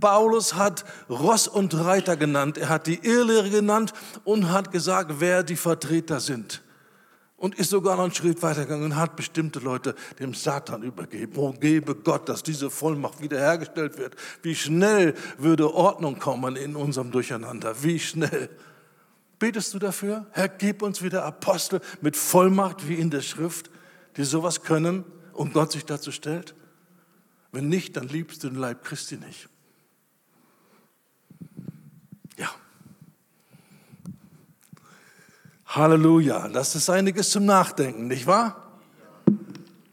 [0.00, 3.92] Paulus hat Ross und Reiter genannt, er hat die Irrlehre genannt
[4.24, 6.64] und hat gesagt, wer die Vertreter sind
[7.36, 11.34] und ist sogar noch einen Schritt weitergegangen und hat bestimmte Leute dem Satan übergeben.
[11.36, 14.16] Oh, gebe Gott, dass diese Vollmacht wiederhergestellt wird.
[14.42, 17.84] Wie schnell würde Ordnung kommen in unserem Durcheinander?
[17.84, 18.50] Wie schnell?
[19.38, 20.26] Betest du dafür?
[20.32, 23.70] Herr, gib uns wieder Apostel mit Vollmacht wie in der Schrift,
[24.16, 26.54] die sowas können und Gott sich dazu stellt?
[27.52, 29.48] Wenn nicht, dann liebst du den Leib Christi nicht.
[32.36, 32.50] Ja.
[35.66, 36.48] Halleluja.
[36.48, 38.80] Das ist einiges zum Nachdenken, nicht wahr?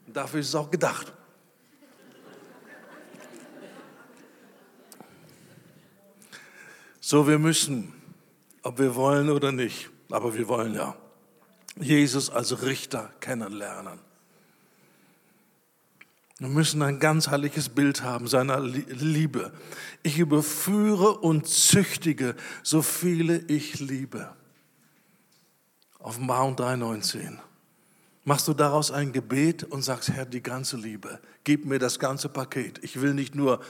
[0.08, 1.12] Dafür ist es auch gedacht.
[7.02, 7.94] So, wir müssen
[8.64, 10.96] ob wir wollen oder nicht, aber wir wollen ja,
[11.80, 14.00] Jesus als Richter kennenlernen.
[16.40, 19.54] Wir müssen ein ganz herrliches Bild haben seiner Liebe.
[20.02, 24.34] Ich überführe und züchtige so viele ich liebe.
[26.00, 27.38] Auf Mount 3,19.
[28.26, 32.30] Machst du daraus ein Gebet und sagst, Herr, die ganze Liebe, gib mir das ganze
[32.30, 32.80] Paket.
[32.82, 33.62] Ich will nicht nur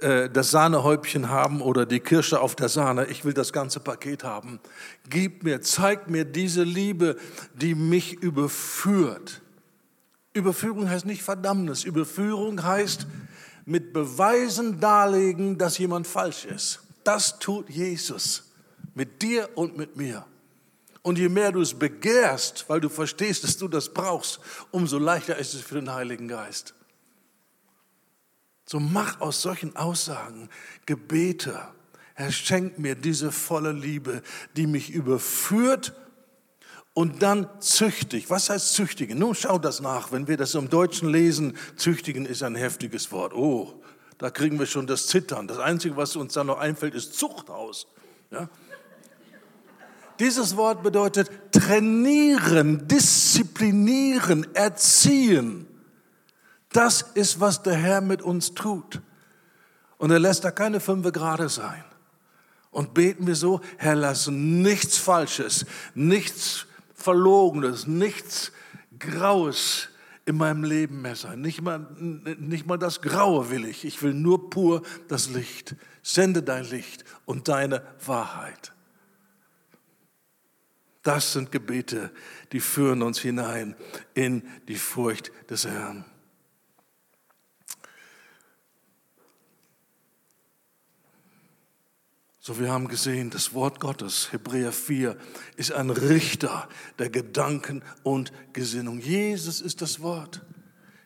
[0.00, 4.60] das Sahnehäubchen haben oder die Kirsche auf der Sahne, ich will das ganze Paket haben.
[5.08, 7.16] Gib mir, zeig mir diese Liebe,
[7.54, 9.42] die mich überführt
[10.36, 11.84] Überführung heißt nicht Verdammnis.
[11.84, 13.06] Überführung heißt
[13.64, 16.80] mit Beweisen darlegen, dass jemand falsch ist.
[17.02, 18.52] Das tut Jesus
[18.94, 20.24] mit dir und mit mir.
[21.02, 24.40] Und je mehr du es begehrst, weil du verstehst, dass du das brauchst,
[24.70, 26.74] umso leichter ist es für den Heiligen Geist.
[28.66, 30.50] So mach aus solchen Aussagen
[30.84, 31.56] Gebete.
[32.16, 34.22] Er schenkt mir diese volle Liebe,
[34.56, 35.94] die mich überführt
[36.92, 38.28] und dann züchtig.
[38.28, 39.18] Was heißt züchtigen?
[39.18, 40.10] Nun schau das nach.
[40.10, 43.34] Wenn wir das im Deutschen lesen, züchtigen ist ein heftiges Wort.
[43.34, 43.82] Oh,
[44.18, 45.46] da kriegen wir schon das Zittern.
[45.46, 47.86] Das Einzige, was uns dann noch einfällt, ist Zuchthaus.
[48.30, 48.48] Ja?
[50.18, 55.66] Dieses Wort bedeutet trainieren, disziplinieren, erziehen.
[56.76, 59.00] Das ist, was der Herr mit uns tut.
[59.96, 61.82] Und er lässt da keine fünf Grade sein.
[62.70, 68.52] Und beten wir so, Herr, lass nichts Falsches, nichts Verlogenes, nichts
[68.98, 69.88] Graues
[70.26, 71.40] in meinem Leben mehr sein.
[71.40, 73.86] Nicht mal, nicht mal das Graue will ich.
[73.86, 75.76] Ich will nur pur das Licht.
[76.02, 78.74] Sende dein Licht und deine Wahrheit.
[81.02, 82.10] Das sind Gebete,
[82.52, 83.76] die führen uns hinein
[84.12, 86.04] in die Furcht des Herrn.
[92.46, 95.16] So, wir haben gesehen, das Wort Gottes, Hebräer 4,
[95.56, 99.00] ist ein Richter der Gedanken und Gesinnung.
[99.00, 100.42] Jesus ist das Wort.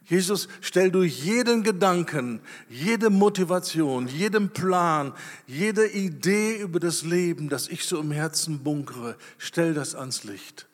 [0.04, 5.14] Jesus, stell du jeden Gedanken, jede Motivation, jeden Plan,
[5.46, 10.68] jede Idee über das Leben, das ich so im Herzen bunkere, stell das ans Licht.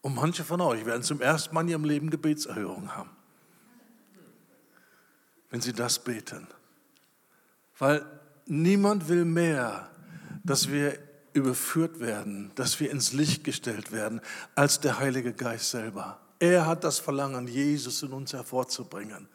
[0.00, 3.10] Und manche von euch werden zum ersten Mal in ihrem Leben Gebetserhörung haben,
[5.50, 6.48] wenn sie das beten.
[7.78, 8.04] Weil
[8.46, 9.88] niemand will mehr,
[10.44, 10.98] dass wir
[11.32, 14.20] überführt werden, dass wir ins Licht gestellt werden,
[14.54, 16.20] als der Heilige Geist selber.
[16.38, 19.28] Er hat das Verlangen, Jesus in uns hervorzubringen.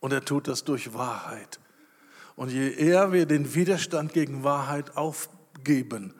[0.00, 1.60] Und er tut das durch Wahrheit.
[2.36, 6.14] Und je eher wir den Widerstand gegen Wahrheit aufgeben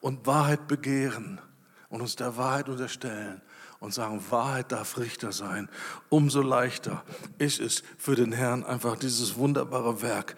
[0.00, 1.40] und Wahrheit begehren
[1.88, 3.42] und uns der Wahrheit unterstellen
[3.80, 5.68] und sagen, Wahrheit darf Richter sein,
[6.08, 7.04] umso leichter
[7.38, 10.36] ist es für den Herrn einfach dieses wunderbare Werk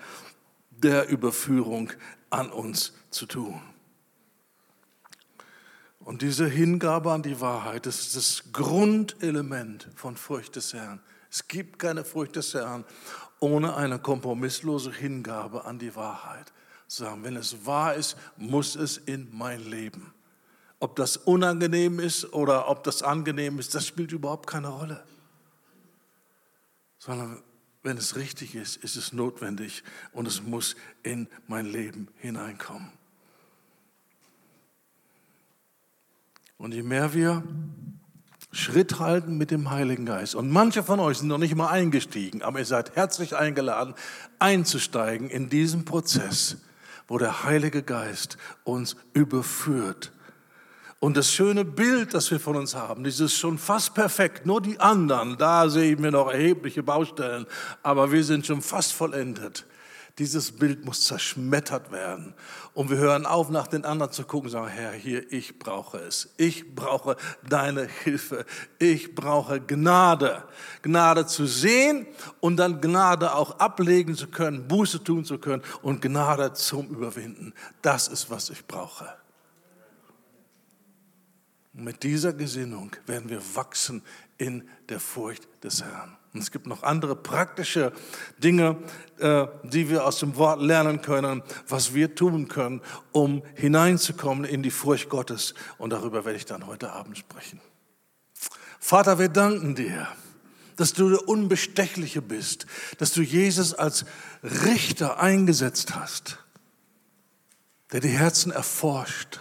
[0.83, 1.93] der Überführung
[2.31, 3.61] an uns zu tun.
[6.01, 11.01] Und diese Hingabe an die Wahrheit, das ist das Grundelement von Furcht des Herrn.
[11.31, 12.85] Es gibt keine Furcht des Herrn
[13.41, 16.53] ohne eine kompromisslose Hingabe an die Wahrheit.
[16.87, 20.15] Sagen, wenn es wahr ist, muss es in mein Leben.
[20.81, 25.05] Ob das unangenehm ist oder ob das angenehm ist, das spielt überhaupt keine Rolle.
[26.99, 27.43] Sondern
[27.89, 29.83] wenn es richtig ist, ist es notwendig
[30.13, 32.93] und es muss in mein Leben hineinkommen.
[36.59, 37.43] Und je mehr wir
[38.53, 42.43] Schritt halten mit dem Heiligen Geist, und manche von euch sind noch nicht mal eingestiegen,
[42.43, 43.95] aber ihr seid herzlich eingeladen,
[44.39, 46.59] einzusteigen in diesen Prozess,
[47.07, 50.13] wo der Heilige Geist uns überführt
[51.01, 54.81] und das schöne Bild, das wir von uns haben, dieses schon fast perfekt, nur die
[54.81, 57.47] anderen, da sehen wir noch erhebliche Baustellen,
[57.83, 59.65] aber wir sind schon fast vollendet.
[60.19, 62.35] Dieses Bild muss zerschmettert werden.
[62.75, 66.35] Und wir hören auf, nach den anderen zu gucken sagen, Herr, hier, ich brauche es.
[66.37, 67.17] Ich brauche
[67.49, 68.45] deine Hilfe.
[68.81, 70.43] Ich brauche Gnade.
[70.83, 72.09] Gnade zu sehen
[72.41, 77.55] und dann Gnade auch ablegen zu können, Buße tun zu können und Gnade zum Überwinden.
[77.81, 79.09] Das ist, was ich brauche.
[81.79, 84.03] Und mit dieser Gesinnung werden wir wachsen
[84.37, 86.17] in der Furcht des Herrn.
[86.35, 87.93] Und es gibt noch andere praktische
[88.39, 88.79] Dinge,
[89.21, 92.81] äh, die wir aus dem Wort lernen können, was wir tun können,
[93.13, 95.55] um hineinzukommen in die Furcht Gottes.
[95.79, 97.61] Und darüber werde ich dann heute Abend sprechen.
[98.81, 100.09] Vater, wir danken dir,
[100.75, 102.67] dass du der Unbestechliche bist,
[102.99, 104.05] dass du Jesus als
[104.43, 106.39] Richter eingesetzt hast,
[107.93, 109.39] der die Herzen erforscht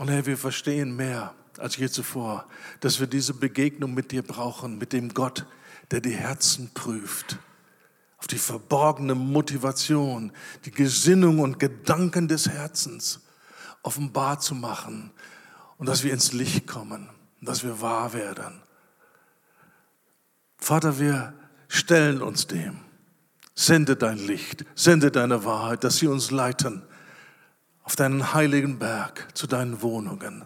[0.00, 2.46] und Herr, wir verstehen mehr als je zuvor,
[2.80, 5.44] dass wir diese Begegnung mit dir brauchen, mit dem Gott,
[5.90, 7.38] der die Herzen prüft.
[8.16, 10.32] auf die verborgene Motivation,
[10.64, 13.20] die Gesinnung und Gedanken des Herzens
[13.82, 15.10] offenbar zu machen
[15.76, 17.10] und dass wir ins Licht kommen
[17.42, 18.62] dass wir wahr werden.
[20.56, 21.34] Vater, wir
[21.68, 22.78] stellen uns dem.
[23.54, 26.84] Sende dein Licht, sende deine Wahrheit, dass sie uns leiten
[27.90, 30.44] auf deinen heiligen Berg zu deinen Wohnungen.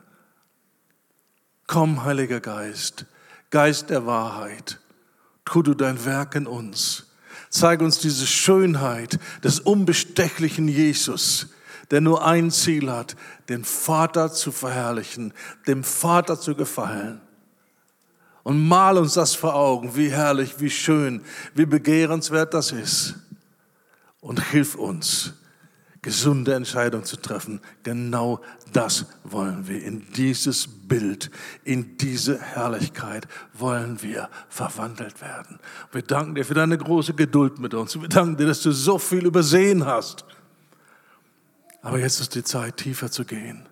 [1.67, 3.05] Komm, Heiliger Geist,
[3.51, 4.81] Geist der Wahrheit,
[5.45, 7.05] tu du dein Werk in uns.
[7.51, 11.49] Zeig uns diese Schönheit des unbestechlichen Jesus,
[11.91, 13.15] der nur ein Ziel hat,
[13.51, 15.35] den Vater zu verherrlichen,
[15.67, 17.21] dem Vater zu gefallen.
[18.43, 21.23] Und mal uns das vor Augen, wie herrlich, wie schön,
[21.55, 23.17] wie begehrenswert das ist.
[24.23, 25.35] Und hilf uns,
[26.05, 27.61] gesunde Entscheidungen zu treffen.
[27.83, 28.43] Genau
[28.75, 29.83] das wollen wir.
[29.83, 31.31] In dieses Bild,
[31.65, 35.59] in diese Herrlichkeit wollen wir verwandelt werden.
[35.93, 37.99] Wir danken dir für deine große Geduld mit uns.
[37.99, 40.27] Wir danken dir, dass du so viel übersehen hast.
[41.81, 43.67] Aber jetzt ist die Zeit, tiefer zu gehen.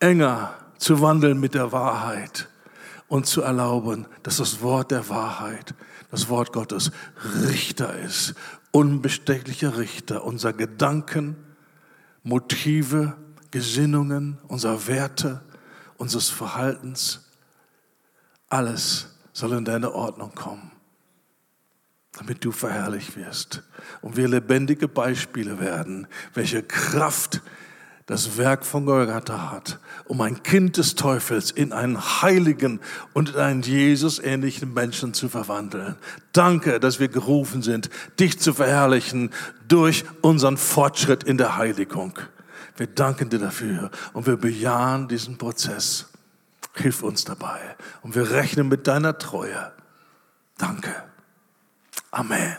[0.00, 2.50] Enger zu wandeln mit der Wahrheit
[3.08, 5.74] und zu erlauben, dass das Wort der Wahrheit,
[6.10, 6.90] das Wort Gottes
[7.46, 8.34] Richter ist
[8.72, 11.36] unbestechlicher Richter unserer Gedanken,
[12.24, 13.16] Motive,
[13.50, 15.42] Gesinnungen, unserer Werte,
[15.98, 17.30] unseres Verhaltens.
[18.48, 20.72] Alles soll in deine Ordnung kommen,
[22.12, 23.62] damit du verherrlicht wirst
[24.00, 27.42] und wir lebendige Beispiele werden, welche Kraft
[28.12, 32.78] das Werk von Golgatha hat, um ein Kind des Teufels in einen heiligen
[33.14, 35.96] und in einen Jesus-ähnlichen Menschen zu verwandeln.
[36.34, 37.88] Danke, dass wir gerufen sind,
[38.20, 39.30] dich zu verherrlichen
[39.66, 42.18] durch unseren Fortschritt in der Heiligung.
[42.76, 46.10] Wir danken dir dafür und wir bejahen diesen Prozess.
[46.74, 47.60] Hilf uns dabei
[48.02, 49.72] und wir rechnen mit deiner Treue.
[50.58, 50.94] Danke.
[52.10, 52.58] Amen.